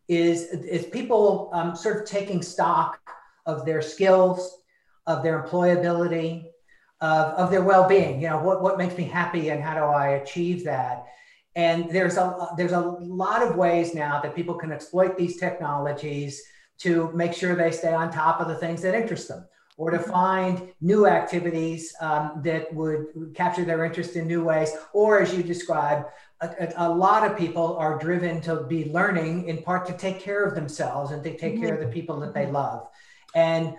[0.08, 3.00] is, is people um, sort of taking stock
[3.46, 4.62] of their skills,
[5.08, 6.46] of their employability,
[7.02, 8.22] of, of their well-being.
[8.22, 11.06] You know, what, what makes me happy and how do I achieve that?
[11.56, 16.42] And there's a there's a lot of ways now that people can exploit these technologies
[16.80, 19.46] to make sure they stay on top of the things that interest them
[19.78, 25.20] or to find new activities um, that would capture their interest in new ways, or
[25.20, 26.06] as you describe,
[26.42, 30.44] a, a, lot of people are driven to be learning in part to take care
[30.44, 32.88] of themselves and to take care of the people that they love.
[33.34, 33.76] And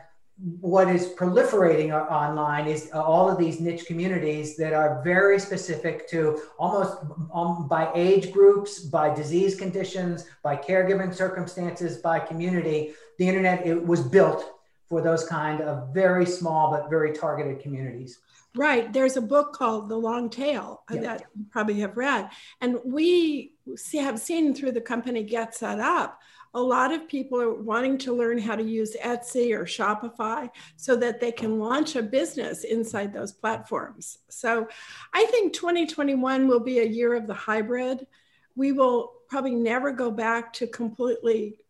[0.61, 6.41] what is proliferating online is all of these niche communities that are very specific to
[6.59, 6.99] almost
[7.33, 12.95] um, by age groups, by disease conditions, by caregiving circumstances, by community.
[13.19, 14.54] The internet it was built
[14.95, 18.21] for those kind of very small but very targeted communities.
[18.55, 18.93] Right.
[18.93, 21.01] There's a book called The Long Tail uh, yeah.
[21.01, 22.31] that you probably have read.
[22.61, 26.13] And we see, have seen through the company GetSetUp,
[26.55, 30.95] a lot of people are wanting to learn how to use Etsy or Shopify so
[30.95, 34.19] that they can launch a business inside those platforms.
[34.29, 34.69] So
[35.13, 38.07] I think 2021 will be a year of the hybrid.
[38.55, 41.64] We will probably never go back to completely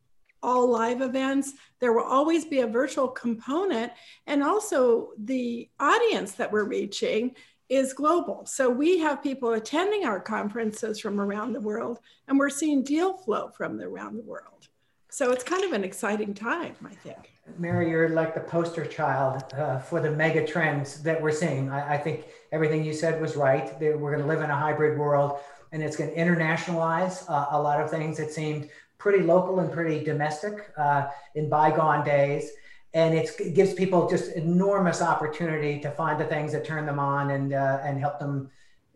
[0.44, 1.54] all live events.
[1.80, 3.92] There will always be a virtual component.
[4.26, 7.34] And also, the audience that we're reaching
[7.68, 8.44] is global.
[8.46, 13.16] So we have people attending our conferences from around the world, and we're seeing deal
[13.16, 14.68] flow from around the world.
[15.10, 17.30] So it's kind of an exciting time, I think.
[17.58, 21.70] Mary, you're like the poster child uh, for the mega trends that we're seeing.
[21.70, 23.78] I, I think everything you said was right.
[23.80, 25.38] We're going to live in a hybrid world
[25.74, 28.68] and it's going to internationalize uh, a lot of things that seemed
[29.04, 32.52] pretty local and pretty domestic uh, in bygone days.
[32.94, 37.32] And it gives people just enormous opportunity to find the things that turn them on
[37.32, 38.50] and, uh, and help them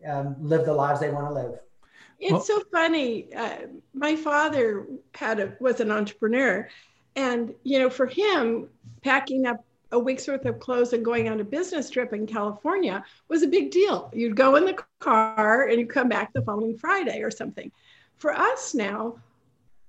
[0.07, 1.59] um, live the lives they want to live.
[2.17, 3.31] It's well, so funny.
[3.35, 6.67] Uh, my father had a, was an entrepreneur,
[7.15, 8.67] and you know, for him,
[9.03, 13.03] packing up a week's worth of clothes and going on a business trip in California
[13.27, 14.09] was a big deal.
[14.13, 17.71] You'd go in the car and you come back the following Friday or something.
[18.17, 19.15] For us now,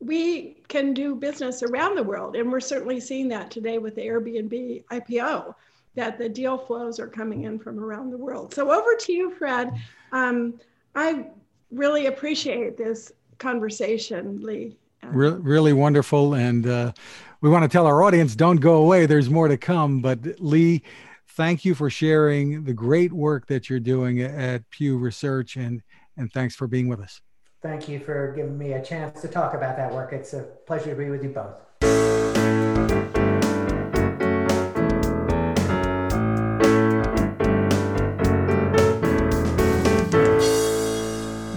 [0.01, 2.35] we can do business around the world.
[2.35, 5.55] And we're certainly seeing that today with the Airbnb IPO,
[5.95, 8.55] that the deal flows are coming in from around the world.
[8.55, 9.73] So over to you, Fred.
[10.13, 10.59] Um,
[10.95, 11.27] I
[11.71, 14.77] really appreciate this conversation, Lee.
[15.03, 16.35] Re- really wonderful.
[16.35, 16.93] And uh,
[17.41, 20.01] we want to tell our audience don't go away, there's more to come.
[20.01, 20.83] But Lee,
[21.29, 25.83] thank you for sharing the great work that you're doing at Pew Research, and,
[26.17, 27.21] and thanks for being with us.
[27.63, 30.15] Thank you for giving me a chance to talk about that work.
[30.15, 31.61] It's a pleasure to be with you both.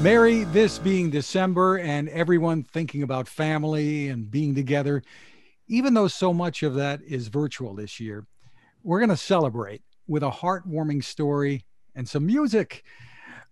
[0.03, 5.01] Mary, this being December and everyone thinking about family and being together,
[5.69, 8.27] even though so much of that is virtual this year,
[8.83, 11.63] we're going to celebrate with a heartwarming story
[11.95, 12.83] and some music.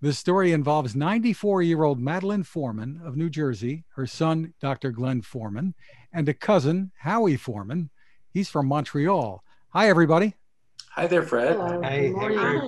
[0.03, 4.91] The story involves 94 year old Madeline Forman of New Jersey, her son, Dr.
[4.91, 5.75] Glenn Forman,
[6.11, 7.91] and a cousin, Howie Forman.
[8.31, 9.43] He's from Montreal.
[9.69, 10.33] Hi, everybody.
[10.95, 11.55] Hi there, Fred.
[11.55, 11.81] Hello.
[11.83, 12.59] Hey, hey,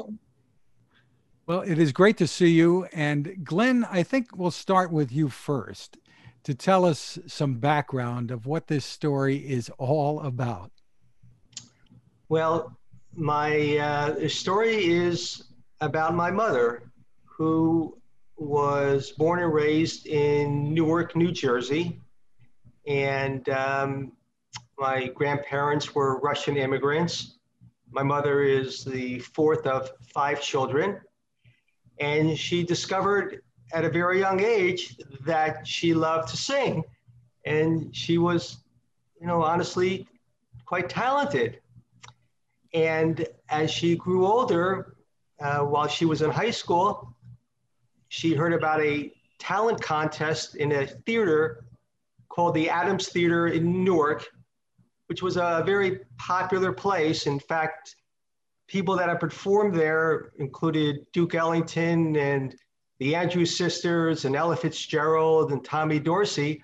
[1.47, 2.85] Well, it is great to see you.
[2.93, 5.97] And Glenn, I think we'll start with you first
[6.43, 10.71] to tell us some background of what this story is all about.
[12.29, 12.77] Well,
[13.15, 15.45] my uh, story is
[15.81, 16.92] about my mother,
[17.37, 17.97] who
[18.37, 21.99] was born and raised in Newark, New Jersey.
[22.87, 24.11] And um,
[24.77, 27.37] my grandparents were Russian immigrants.
[27.89, 30.99] My mother is the fourth of five children.
[31.99, 36.83] And she discovered at a very young age that she loved to sing.
[37.45, 38.57] And she was,
[39.19, 40.07] you know, honestly
[40.65, 41.59] quite talented.
[42.73, 44.95] And as she grew older,
[45.39, 47.12] uh, while she was in high school,
[48.13, 51.65] she heard about a talent contest in a theater
[52.29, 54.27] called the Adams Theater in Newark,
[55.07, 57.25] which was a very popular place.
[57.25, 57.95] In fact,
[58.67, 62.55] people that have performed there included Duke Ellington and
[62.99, 66.63] the Andrews Sisters and Ella Fitzgerald and Tommy Dorsey.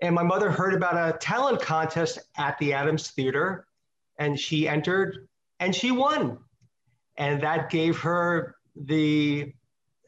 [0.00, 3.66] And my mother heard about a talent contest at the Adams Theater,
[4.18, 5.28] and she entered
[5.60, 6.38] and she won.
[7.18, 9.52] And that gave her the,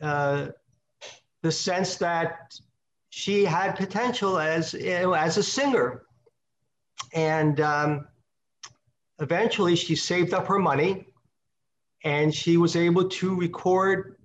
[0.00, 0.48] uh,
[1.42, 2.54] the sense that
[3.10, 6.02] she had potential as, you know, as a singer.
[7.14, 8.06] And um,
[9.18, 11.06] eventually she saved up her money
[12.04, 14.16] and she was able to record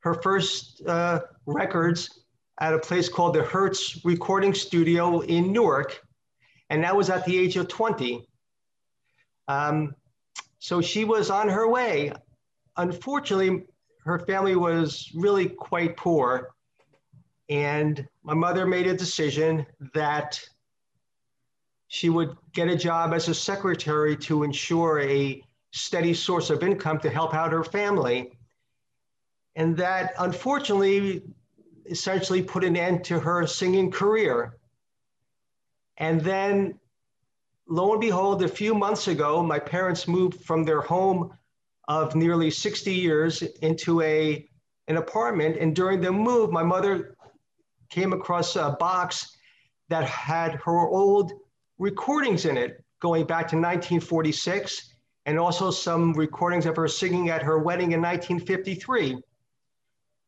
[0.00, 2.20] her first uh, records
[2.60, 6.00] at a place called the Hertz Recording Studio in Newark.
[6.70, 8.26] And that was at the age of 20.
[9.48, 9.94] Um,
[10.58, 12.12] so she was on her way.
[12.76, 13.64] Unfortunately,
[14.08, 16.48] her family was really quite poor.
[17.50, 20.40] And my mother made a decision that
[21.88, 25.42] she would get a job as a secretary to ensure a
[25.72, 28.38] steady source of income to help out her family.
[29.56, 31.22] And that unfortunately
[31.86, 34.56] essentially put an end to her singing career.
[35.98, 36.78] And then,
[37.66, 41.32] lo and behold, a few months ago, my parents moved from their home
[41.88, 44.46] of nearly 60 years into a,
[44.86, 45.56] an apartment.
[45.56, 47.16] And during the move, my mother
[47.88, 49.36] came across a box
[49.88, 51.32] that had her old
[51.78, 57.42] recordings in it going back to 1946 and also some recordings of her singing at
[57.42, 59.18] her wedding in 1953.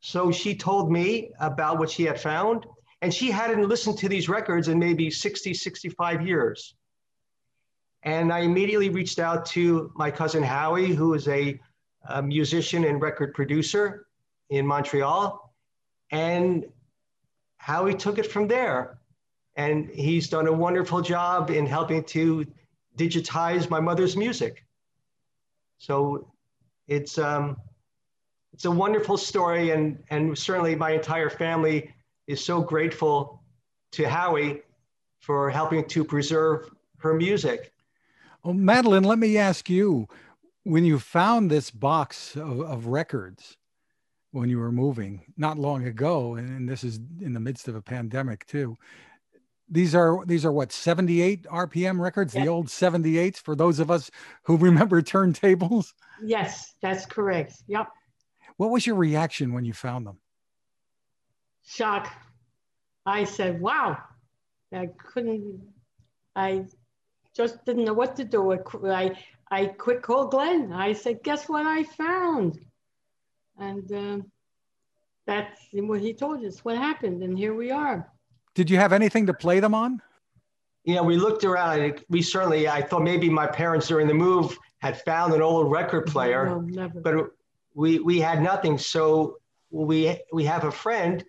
[0.01, 2.65] So she told me about what she had found,
[3.03, 6.75] and she hadn't listened to these records in maybe 60, 65 years.
[8.03, 11.61] And I immediately reached out to my cousin Howie, who is a,
[12.09, 14.07] a musician and record producer
[14.49, 15.53] in Montreal.
[16.11, 16.65] And
[17.59, 18.99] Howie took it from there.
[19.57, 22.47] And he's done a wonderful job in helping to
[22.97, 24.65] digitize my mother's music.
[25.79, 26.33] So
[26.89, 27.57] it's, um,
[28.53, 31.95] it's a wonderful story, and, and certainly my entire family
[32.27, 33.43] is so grateful
[33.93, 34.63] to Howie
[35.21, 37.73] for helping to preserve her music.
[38.43, 40.09] Well, Madeline, let me ask you
[40.65, 43.57] when you found this box of, of records
[44.33, 47.75] when you were moving not long ago, and, and this is in the midst of
[47.75, 48.77] a pandemic too.
[49.69, 54.11] These are these are what 78 RPM records, the old 78s for those of us
[54.45, 55.93] who remember turntables.
[56.23, 57.55] Yes, that's correct.
[57.69, 57.89] Yep.
[58.57, 60.19] What was your reaction when you found them?
[61.65, 62.13] Shock.
[63.07, 63.99] I said, wow.
[64.73, 65.61] I couldn't,
[66.37, 66.65] I
[67.37, 68.53] just didn't know what to do.
[68.87, 69.17] I,
[69.51, 70.73] I quick called Glenn.
[70.73, 72.59] I said, guess what I found?
[73.59, 74.19] And uh,
[75.27, 77.23] that's what he told us, what happened.
[77.23, 78.11] And here we are.
[78.55, 80.03] Did you have anything to play them on?
[80.85, 82.03] You know, we looked around.
[82.09, 86.07] We certainly, I thought maybe my parents during the move had found an old record
[86.07, 86.47] player.
[86.47, 87.01] No, never.
[87.01, 87.31] But
[87.75, 88.79] we we had nothing.
[88.79, 89.37] So
[89.71, 91.25] we we have a friend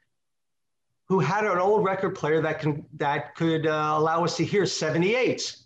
[1.08, 4.64] who had an old record player that can that could uh, allow us to hear
[4.64, 5.61] 78s.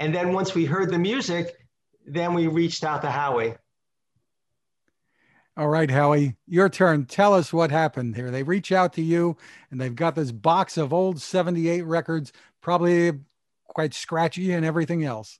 [0.00, 1.54] And then once we heard the music,
[2.06, 3.54] then we reached out to Howie.
[5.58, 7.04] All right, Howie, your turn.
[7.04, 8.30] Tell us what happened here.
[8.30, 9.36] They reach out to you
[9.70, 12.32] and they've got this box of old 78 records,
[12.62, 13.12] probably
[13.68, 15.38] quite scratchy and everything else.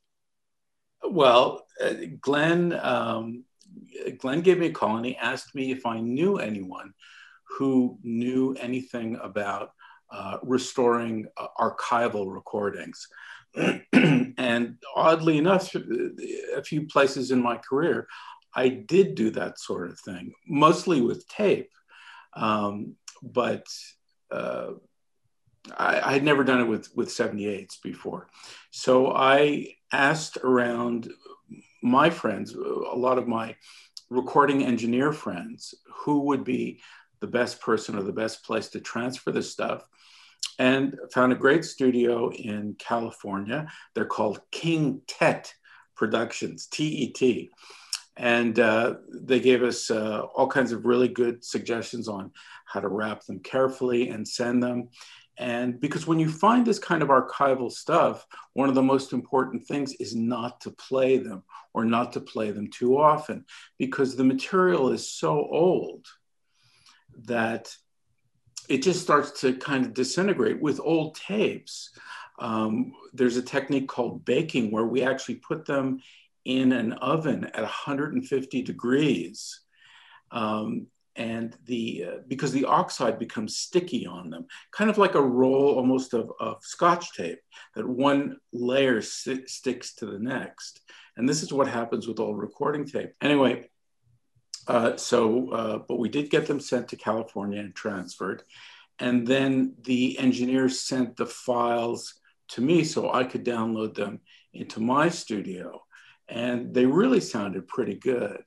[1.03, 3.45] Well, uh, Glenn um,
[4.19, 6.93] Glenn gave me a call and he asked me if I knew anyone
[7.57, 9.71] who knew anything about
[10.11, 13.09] uh, restoring uh, archival recordings.
[13.55, 18.07] And oddly enough, a few places in my career,
[18.55, 21.71] I did do that sort of thing, mostly with tape.
[22.35, 23.67] Um, but
[24.31, 24.73] uh,
[25.77, 28.29] I, had never done it with, with 78s before.
[28.71, 31.11] So I asked around
[31.83, 33.57] my friends, a lot of my
[34.09, 35.75] recording engineer friends,
[36.05, 36.81] who would be
[37.21, 39.87] the best person or the best place to transfer this stuff.
[40.61, 43.61] And found a great studio in California.
[43.95, 45.55] They're called King Tet
[45.97, 47.51] Productions, T E T.
[48.19, 48.97] And uh,
[49.29, 52.33] they gave us uh, all kinds of really good suggestions on
[52.67, 54.91] how to wrap them carefully and send them.
[55.39, 59.67] And because when you find this kind of archival stuff, one of the most important
[59.67, 61.43] things is not to play them
[61.73, 63.47] or not to play them too often
[63.79, 66.05] because the material is so old
[67.25, 67.75] that
[68.71, 71.91] it just starts to kind of disintegrate with old tapes.
[72.39, 75.99] Um, there's a technique called baking where we actually put them
[76.45, 79.61] in an oven at 150 degrees.
[80.31, 85.21] Um, and the uh, because the oxide becomes sticky on them, kind of like a
[85.21, 87.41] roll almost of, of scotch tape
[87.75, 90.81] that one layer sticks to the next.
[91.17, 93.11] And this is what happens with old recording tape.
[93.21, 93.69] Anyway,
[94.67, 98.43] uh, so uh, but we did get them sent to California and transferred,
[98.99, 102.15] and then the engineers sent the files
[102.49, 104.21] to me so I could download them
[104.53, 105.83] into my studio,
[106.29, 108.43] and they really sounded pretty good.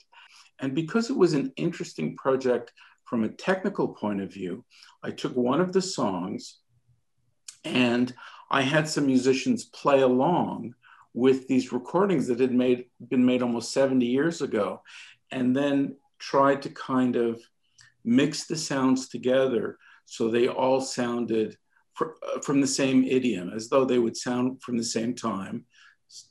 [0.59, 2.71] And because it was an interesting project
[3.05, 4.63] from a technical point of view,
[5.03, 6.59] I took one of the songs
[7.65, 8.13] and
[8.49, 10.75] I had some musicians play along
[11.13, 14.81] with these recordings that had made been made almost 70 years ago.
[15.31, 15.95] And then
[16.29, 17.41] tried to kind of
[18.05, 21.57] mix the sounds together so they all sounded
[21.93, 25.65] fr- uh, from the same idiom as though they would sound from the same time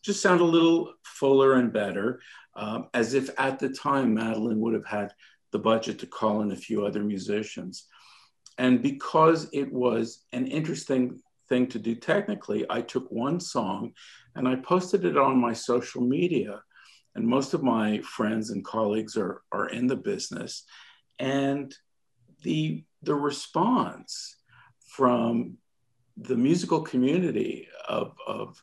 [0.05, 2.21] just sound a little fuller and better
[2.55, 5.13] um, as if at the time Madeline would have had
[5.53, 7.87] the budget to call in a few other musicians.
[8.59, 13.93] And because it was an interesting thing to do technically, I took one song
[14.35, 16.63] and I posted it on my social media.
[17.15, 20.65] And most of my friends and colleagues are, are in the business.
[21.19, 21.75] And
[22.43, 24.37] the, the response
[24.87, 25.59] from
[26.17, 28.63] the musical community of, of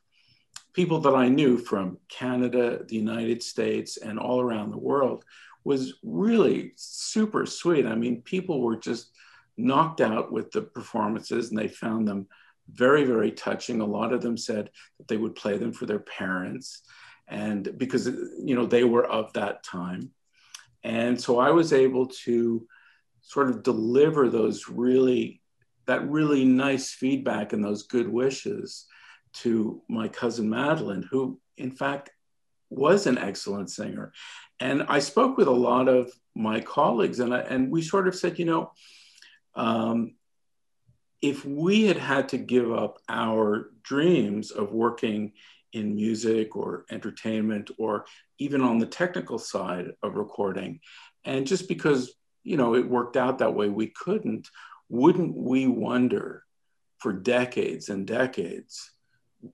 [0.73, 5.25] people that I knew from Canada, the United States, and all around the world
[5.63, 7.85] was really super sweet.
[7.85, 9.11] I mean, people were just
[9.57, 12.27] knocked out with the performances and they found them
[12.71, 13.81] very, very touching.
[13.81, 16.83] A lot of them said that they would play them for their parents
[17.29, 20.11] and because, you know, they were of that time.
[20.83, 22.67] And so I was able to
[23.21, 25.41] sort of deliver those really,
[25.85, 28.85] that really nice feedback and those good wishes
[29.31, 32.09] to my cousin Madeline, who in fact
[32.69, 34.11] was an excellent singer.
[34.59, 38.15] And I spoke with a lot of my colleagues, and, I, and we sort of
[38.15, 38.71] said, you know,
[39.55, 40.15] um,
[41.21, 45.33] if we had had to give up our dreams of working
[45.73, 48.05] in music or entertainment or
[48.37, 50.79] even on the technical side of recording,
[51.25, 52.13] and just because
[52.43, 54.47] you know it worked out that way, we couldn't.
[54.89, 56.43] Wouldn't we wonder
[56.97, 58.91] for decades and decades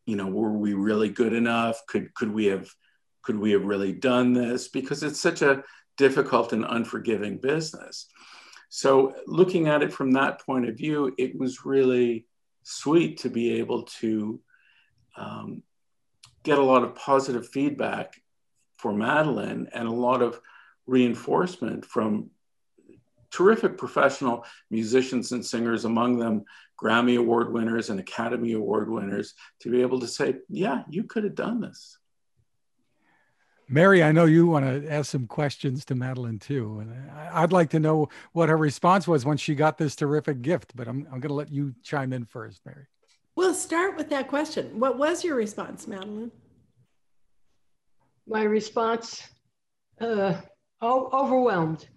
[0.06, 1.82] you know were we really good enough?
[1.88, 2.70] Could could we have
[3.22, 4.68] could we have really done this?
[4.68, 5.64] Because it's such a
[5.98, 8.08] difficult and unforgiving business.
[8.70, 12.26] So looking at it from that point of view it was really
[12.64, 14.40] sweet to be able to
[15.18, 15.64] um,
[16.46, 18.22] get a lot of positive feedback
[18.78, 20.40] for madeline and a lot of
[20.88, 22.30] reinforcement from
[23.32, 26.46] terrific professional musicians and singers among them
[26.82, 31.24] Grammy Award winners and Academy Award winners to be able to say, yeah, you could
[31.24, 31.98] have done this.
[33.68, 36.80] Mary, I know you want to ask some questions to Madeline too.
[36.80, 40.74] And I'd like to know what her response was when she got this terrific gift,
[40.76, 42.86] but I'm, I'm going to let you chime in first, Mary.
[43.36, 44.80] We'll start with that question.
[44.80, 46.32] What was your response, Madeline?
[48.28, 49.22] My response,
[50.00, 50.42] uh,
[50.82, 51.88] overwhelmed.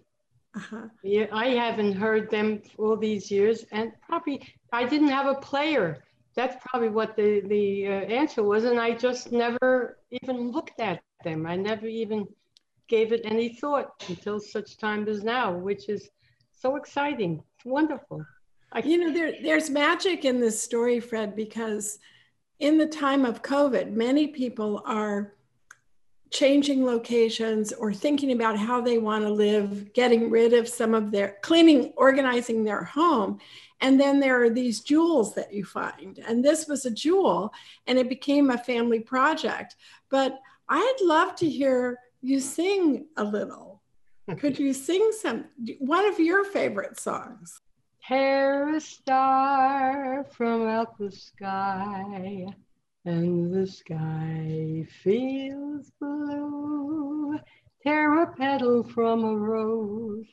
[0.56, 0.88] Uh-huh.
[1.02, 6.02] Yeah, I haven't heard them all these years, and probably I didn't have a player.
[6.34, 11.02] That's probably what the the uh, answer was, and I just never even looked at
[11.22, 11.46] them.
[11.46, 12.26] I never even
[12.88, 16.10] gave it any thought until such time as now, which is
[16.50, 17.42] so exciting.
[17.56, 18.24] It's wonderful.
[18.72, 21.98] I, you know, there, there's magic in this story, Fred, because
[22.60, 25.34] in the time of COVID, many people are
[26.30, 31.10] changing locations or thinking about how they want to live, getting rid of some of
[31.10, 33.38] their cleaning, organizing their home.
[33.80, 36.18] And then there are these jewels that you find.
[36.26, 37.52] And this was a jewel
[37.86, 39.76] and it became a family project.
[40.10, 40.38] But
[40.68, 43.80] I'd love to hear you sing a little.
[44.38, 45.46] Could you sing some,
[45.78, 47.62] one of your favorite songs?
[48.08, 52.46] Tear a star from out the sky
[53.04, 57.38] and the sky feels blue.
[57.82, 60.24] Tear a petal from a rose,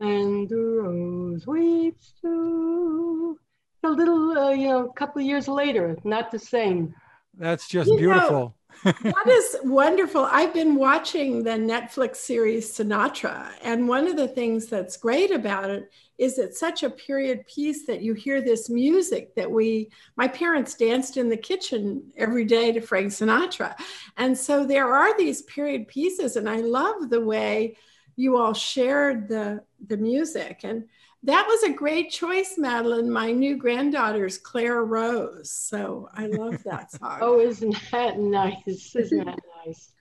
[0.00, 3.38] and the rose weeps too.
[3.84, 6.96] A little, uh, you know, a couple of years later, not the same.
[7.38, 8.56] That's just you beautiful.
[8.82, 10.28] That is wonderful.
[10.30, 15.70] I've been watching the Netflix series Sinatra, and one of the things that's great about
[15.70, 20.28] it is it's such a period piece that you hear this music that we, my
[20.28, 23.74] parents danced in the kitchen every day to Frank Sinatra.
[24.16, 27.76] And so there are these period pieces, and I love the way
[28.16, 30.84] you all shared the the music and
[31.24, 33.10] that was a great choice, Madeline.
[33.10, 35.50] My new granddaughter's Claire Rose.
[35.50, 37.18] So I love that song.
[37.20, 38.94] oh, isn't that nice?
[38.94, 39.92] Isn't that nice?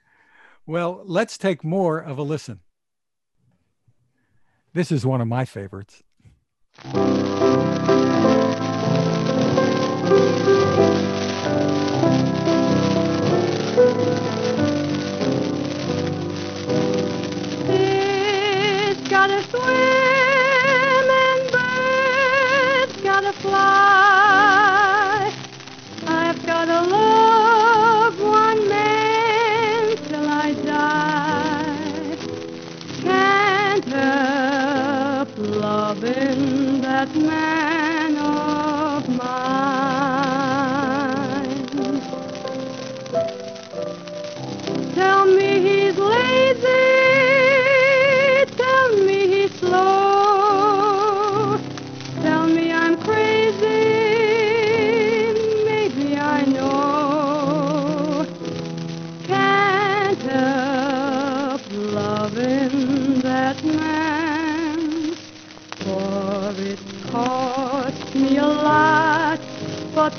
[0.66, 2.60] Well, let's take more of a listen.
[4.74, 6.04] This is one of my favorites.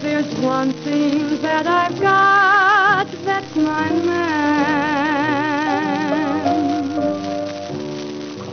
[0.05, 3.11] There's one thing that I've got.
[3.25, 5.25] That's my man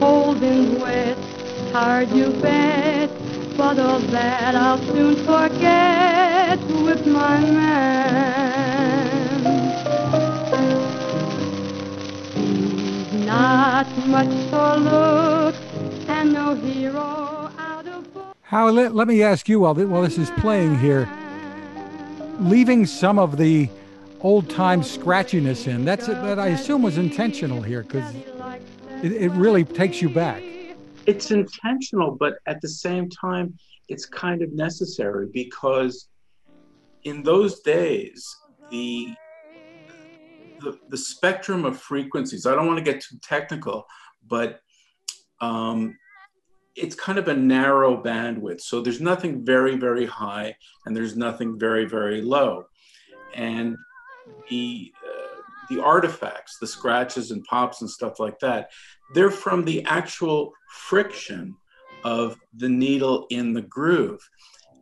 [0.02, 1.18] cold and wet,
[1.72, 3.08] hard you bet,
[3.56, 7.84] but all that I'll soon forget with my man.
[13.28, 15.60] Not much for looks
[16.08, 18.36] and no hero out of books.
[18.42, 21.08] How let, let me ask you while, while this is playing here,
[22.42, 23.70] leaving some of the
[24.22, 28.14] old time scratchiness in, that's it, that I assume was intentional here because
[29.04, 30.44] it, it really takes you back.
[31.08, 33.58] it's intentional, but at the same time,
[33.90, 36.08] it's kind of necessary because
[37.04, 38.36] in those days,
[38.70, 39.14] the
[40.62, 43.84] the, the spectrum of frequencies, I don't want to get too technical,
[44.28, 44.60] but
[45.40, 45.98] um,
[46.76, 48.62] it's kind of a narrow bandwidth.
[48.62, 50.56] So there's nothing very, very high
[50.86, 52.66] and there's nothing very, very low.
[53.34, 53.78] And
[54.50, 58.72] the, uh, the artifacts, the scratches and pops and stuff like that,
[59.14, 61.56] they're from the actual friction
[62.04, 64.22] of the needle in the groove.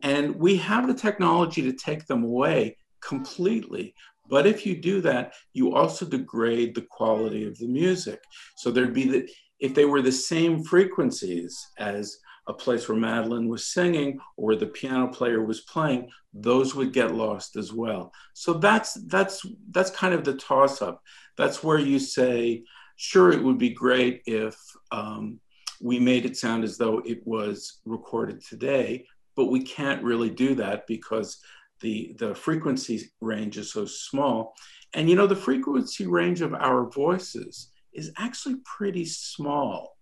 [0.02, 3.94] And we have the technology to take them away completely.
[4.28, 8.20] But if you do that, you also degrade the quality of the music.
[8.56, 9.28] So there'd be the,
[9.60, 14.56] if they were the same frequencies as a place where Madeline was singing or where
[14.56, 18.12] the piano player was playing, those would get lost as well.
[18.34, 21.02] So that's that's that's kind of the toss up.
[21.36, 22.64] That's where you say,
[22.96, 24.56] sure, it would be great if
[24.90, 25.40] um,
[25.80, 29.06] we made it sound as though it was recorded today,
[29.36, 31.38] but we can't really do that because
[31.80, 34.54] the the frequency range is so small.
[34.94, 39.96] And you know, the frequency range of our voices is actually pretty small.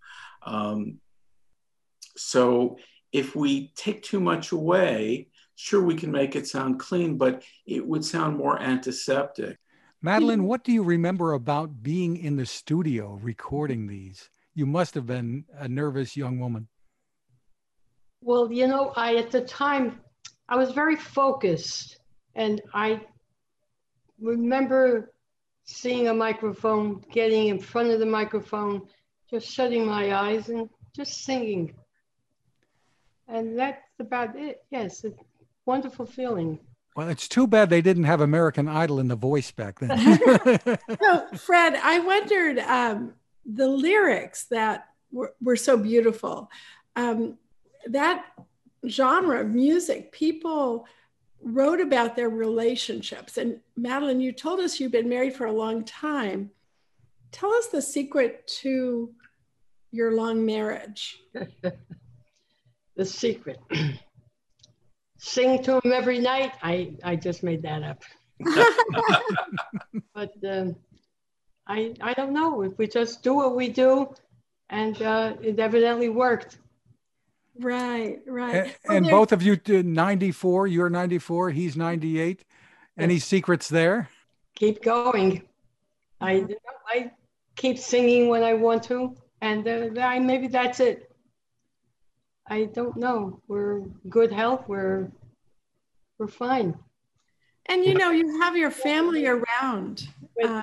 [0.44, 0.98] Um,
[2.16, 2.78] so
[3.12, 7.86] if we take too much away, sure, we can make it sound clean, but it
[7.86, 9.58] would sound more antiseptic.
[10.00, 14.30] Madeline, what do you remember about being in the studio recording these?
[14.54, 16.68] You must have been a nervous young woman.
[18.20, 20.00] Well, you know, I at the time
[20.48, 21.98] I was very focused,
[22.34, 23.00] and I
[24.20, 25.12] remember
[25.68, 28.82] seeing a microphone, getting in front of the microphone,
[29.30, 31.74] just shutting my eyes and just singing.
[33.28, 34.64] And that's about it.
[34.70, 35.12] Yes, a
[35.66, 36.58] wonderful feeling.
[36.96, 40.18] Well, it's too bad they didn't have American Idol in the voice back then.
[41.02, 43.12] so, Fred, I wondered um,
[43.44, 46.50] the lyrics that were, were so beautiful.
[46.96, 47.36] Um,
[47.86, 48.24] that
[48.88, 50.86] genre of music, people
[51.42, 53.38] wrote about their relationships.
[53.38, 56.50] And Madeline, you told us you've been married for a long time.
[57.30, 59.10] Tell us the secret to
[59.90, 61.20] your long marriage.
[62.96, 63.58] the secret.
[65.18, 66.52] Sing to him every night.
[66.62, 68.02] I, I just made that up.
[70.14, 70.76] but um,
[71.66, 72.62] I, I don't know.
[72.62, 74.14] If we just do what we do,
[74.70, 76.58] and uh, it evidently worked.
[77.58, 78.54] Right, right.
[78.54, 82.44] And, and well, both of you, 94, you're 94, he's 98.
[82.96, 84.08] Any secrets there?
[84.56, 85.42] Keep going.
[86.20, 86.46] I,
[86.88, 87.12] I
[87.54, 91.14] keep singing when I want to, and uh, I, maybe that's it.
[92.48, 93.40] I don't know.
[93.46, 94.64] We're good health.
[94.66, 95.10] We're
[96.18, 96.76] we're fine.
[97.66, 100.08] And you know, you have your family around.
[100.42, 100.62] Uh,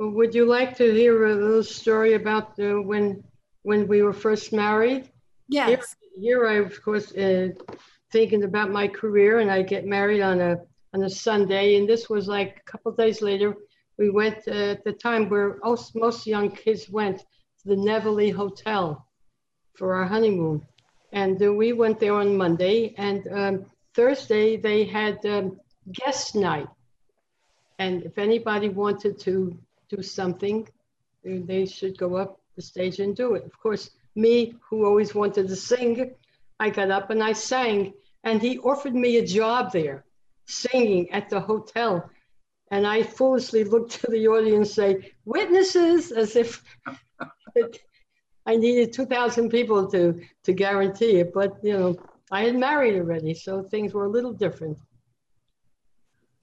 [0.00, 3.22] would you like to hear a little story about uh, when
[3.62, 5.11] when we were first married?
[5.52, 5.68] Yes.
[5.68, 7.48] Here, here I, of course, uh,
[8.10, 10.56] thinking about my career, and I get married on a
[10.94, 13.54] on a Sunday, and this was like a couple days later.
[13.98, 18.34] We went uh, at the time where most, most young kids went to the Nevele
[18.34, 19.06] Hotel
[19.74, 20.66] for our honeymoon,
[21.12, 25.58] and uh, we went there on Monday, and um, Thursday they had um,
[25.92, 26.68] guest night,
[27.78, 30.68] and if anybody wanted to do something,
[31.24, 33.44] they should go up the stage and do it.
[33.44, 36.12] Of course, me, who always wanted to sing,
[36.60, 37.94] I got up and I sang,
[38.24, 40.04] and he offered me a job there,
[40.46, 42.10] singing at the hotel.
[42.70, 46.62] And I foolishly looked to the audience and say, witnesses, as if
[48.46, 51.32] I needed 2,000 people to, to guarantee it.
[51.34, 51.96] But, you know,
[52.30, 54.78] I had married already, so things were a little different.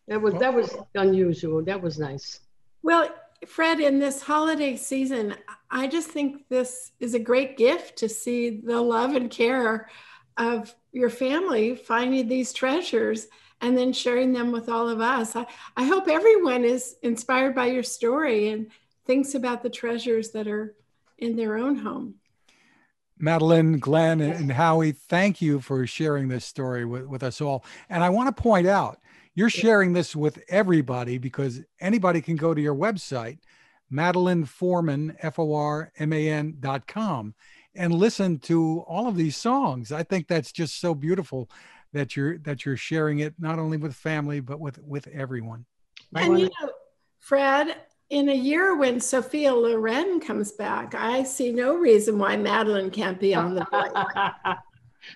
[0.07, 1.63] That was, that was unusual.
[1.63, 2.39] That was nice.
[2.83, 3.09] Well,
[3.47, 5.35] Fred, in this holiday season,
[5.71, 9.89] I just think this is a great gift to see the love and care
[10.37, 13.27] of your family finding these treasures
[13.61, 15.35] and then sharing them with all of us.
[15.35, 18.67] I, I hope everyone is inspired by your story and
[19.05, 20.75] thinks about the treasures that are
[21.17, 22.15] in their own home.
[23.17, 27.65] Madeline, Glenn, and Howie, thank you for sharing this story with, with us all.
[27.89, 28.99] And I want to point out,
[29.39, 33.37] you're sharing this with everybody because anybody can go to your website,
[33.89, 37.33] Madeline Forman, F O R M A N dot com,
[37.73, 39.93] and listen to all of these songs.
[39.93, 41.49] I think that's just so beautiful
[41.93, 45.65] that you're that you're sharing it not only with family but with with everyone.
[46.13, 46.71] And you know,
[47.19, 47.77] Fred,
[48.09, 53.21] in a year when Sophia Loren comes back, I see no reason why Madeline can't
[53.21, 54.57] be on the board.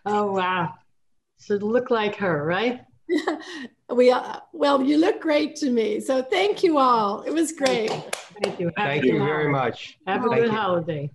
[0.05, 0.75] oh wow.
[1.35, 2.85] So look like her, right?
[3.93, 5.99] we uh, well, you look great to me.
[5.99, 7.21] So thank you all.
[7.21, 7.89] It was great.
[8.43, 8.71] Thank you.
[8.77, 9.97] Have thank you very much.
[10.07, 10.57] Have a thank good you.
[10.57, 11.11] holiday.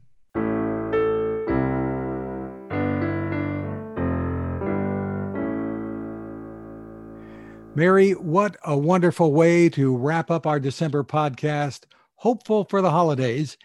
[7.75, 11.85] Mary, what a wonderful way to wrap up our December podcast.
[12.17, 13.57] Hopeful for the holidays.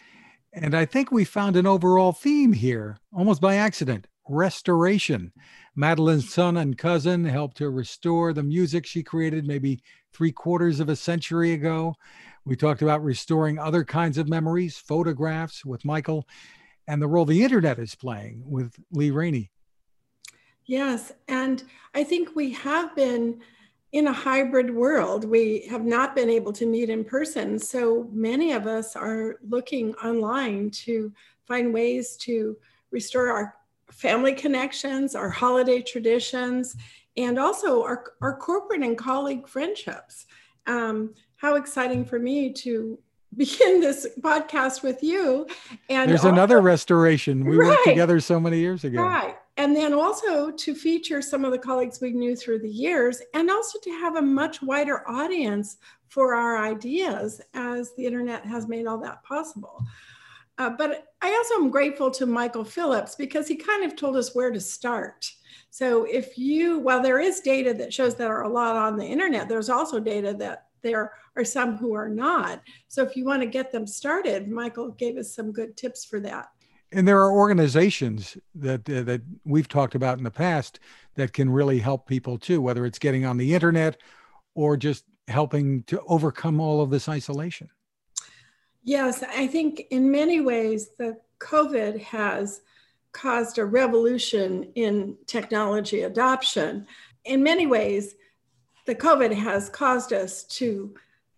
[0.53, 5.32] And I think we found an overall theme here, almost by accident restoration.
[5.76, 9.82] Madeline's son and cousin helped her restore the music she created maybe
[10.14, 11.96] three quarters of a century ago.
[12.46, 16.28] We talked about restoring other kinds of memories, photographs with Michael,
[16.88, 19.50] and the role the internet is playing with Lee Rainie.
[20.66, 21.12] Yes.
[21.28, 21.64] And
[21.94, 23.42] I think we have been
[23.92, 25.24] in a hybrid world.
[25.24, 27.60] We have not been able to meet in person.
[27.60, 31.14] So many of us are looking online to
[31.48, 32.58] find ways to
[32.92, 33.56] restore our
[33.96, 36.76] family connections, our holiday traditions,
[37.18, 40.26] and also our, our corporate and colleague friendships.
[40.66, 42.98] Um, how exciting for me to
[43.36, 45.48] begin this podcast with you.
[45.89, 47.46] And there's also, another restoration.
[47.46, 49.02] We right, worked together so many years ago.
[49.02, 53.22] Right and then also to feature some of the colleagues we knew through the years
[53.34, 55.78] and also to have a much wider audience
[56.08, 59.84] for our ideas as the internet has made all that possible
[60.58, 64.36] uh, but i also am grateful to michael phillips because he kind of told us
[64.36, 65.30] where to start.
[65.70, 69.06] So if you while there is data that shows that are a lot on the
[69.06, 72.62] internet there's also data that there are some who are not.
[72.89, 76.20] So if you want to get them started michael gave us some good tips for
[76.22, 76.49] that.
[76.91, 80.80] And there are organizations that uh, that we've talked about in the past
[81.16, 83.99] that can really help people too whether it's getting on the internet
[84.56, 87.70] or just helping to overcome all of this isolation
[88.84, 92.62] yes i think in many ways the covid has
[93.12, 96.86] caused a revolution in technology adoption
[97.26, 98.16] in many ways
[98.86, 100.94] the covid has caused us to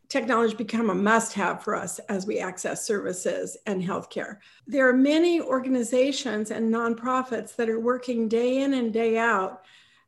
[0.10, 4.38] technology become a must have for us as we access services and healthcare.
[4.68, 9.66] There are many organizations and nonprofits that are working day in and day out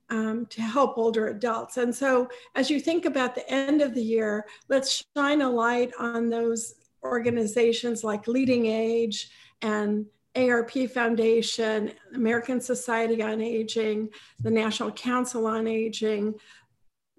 [0.10, 1.78] um, to help older adults.
[1.78, 5.92] And so, as you think about the end of the year, let's shine a light
[6.00, 9.28] on those organizations like LeadingAge
[9.62, 14.10] and AARP Foundation, American Society on Aging,
[14.42, 16.36] the National Council on Aging,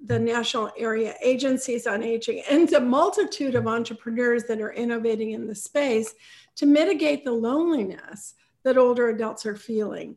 [0.04, 5.46] the national area agencies on aging and a multitude of entrepreneurs that are innovating in
[5.46, 6.14] the space
[6.54, 10.16] to mitigate the loneliness that older adults are feeling.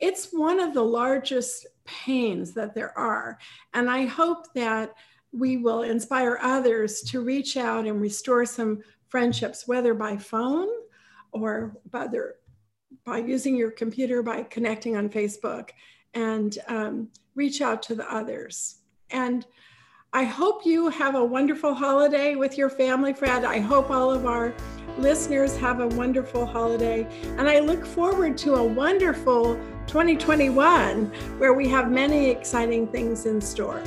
[0.00, 3.38] It's one of the largest pains that there are.
[3.72, 4.92] And I hope that
[5.32, 8.80] we will inspire others to reach out and restore some
[9.12, 10.68] friendships, whether by phone
[11.32, 12.36] or by, their,
[13.04, 15.68] by using your computer, by connecting on Facebook,
[16.14, 18.78] and um, reach out to the others.
[19.10, 19.44] And
[20.14, 23.44] I hope you have a wonderful holiday with your family, Fred.
[23.44, 24.54] I hope all of our
[24.96, 27.06] listeners have a wonderful holiday.
[27.36, 29.56] And I look forward to a wonderful
[29.88, 31.06] 2021
[31.36, 33.82] where we have many exciting things in store.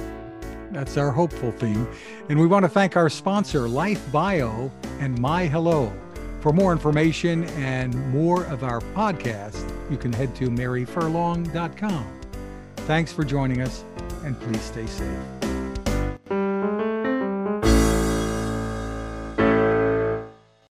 [0.69, 1.87] That's our hopeful theme.
[2.29, 5.91] And we want to thank our sponsor, Life Bio and My Hello.
[6.41, 12.19] For more information and more of our podcast, you can head to maryfurlong.com.
[12.77, 13.83] Thanks for joining us,
[14.23, 15.34] and please stay safe.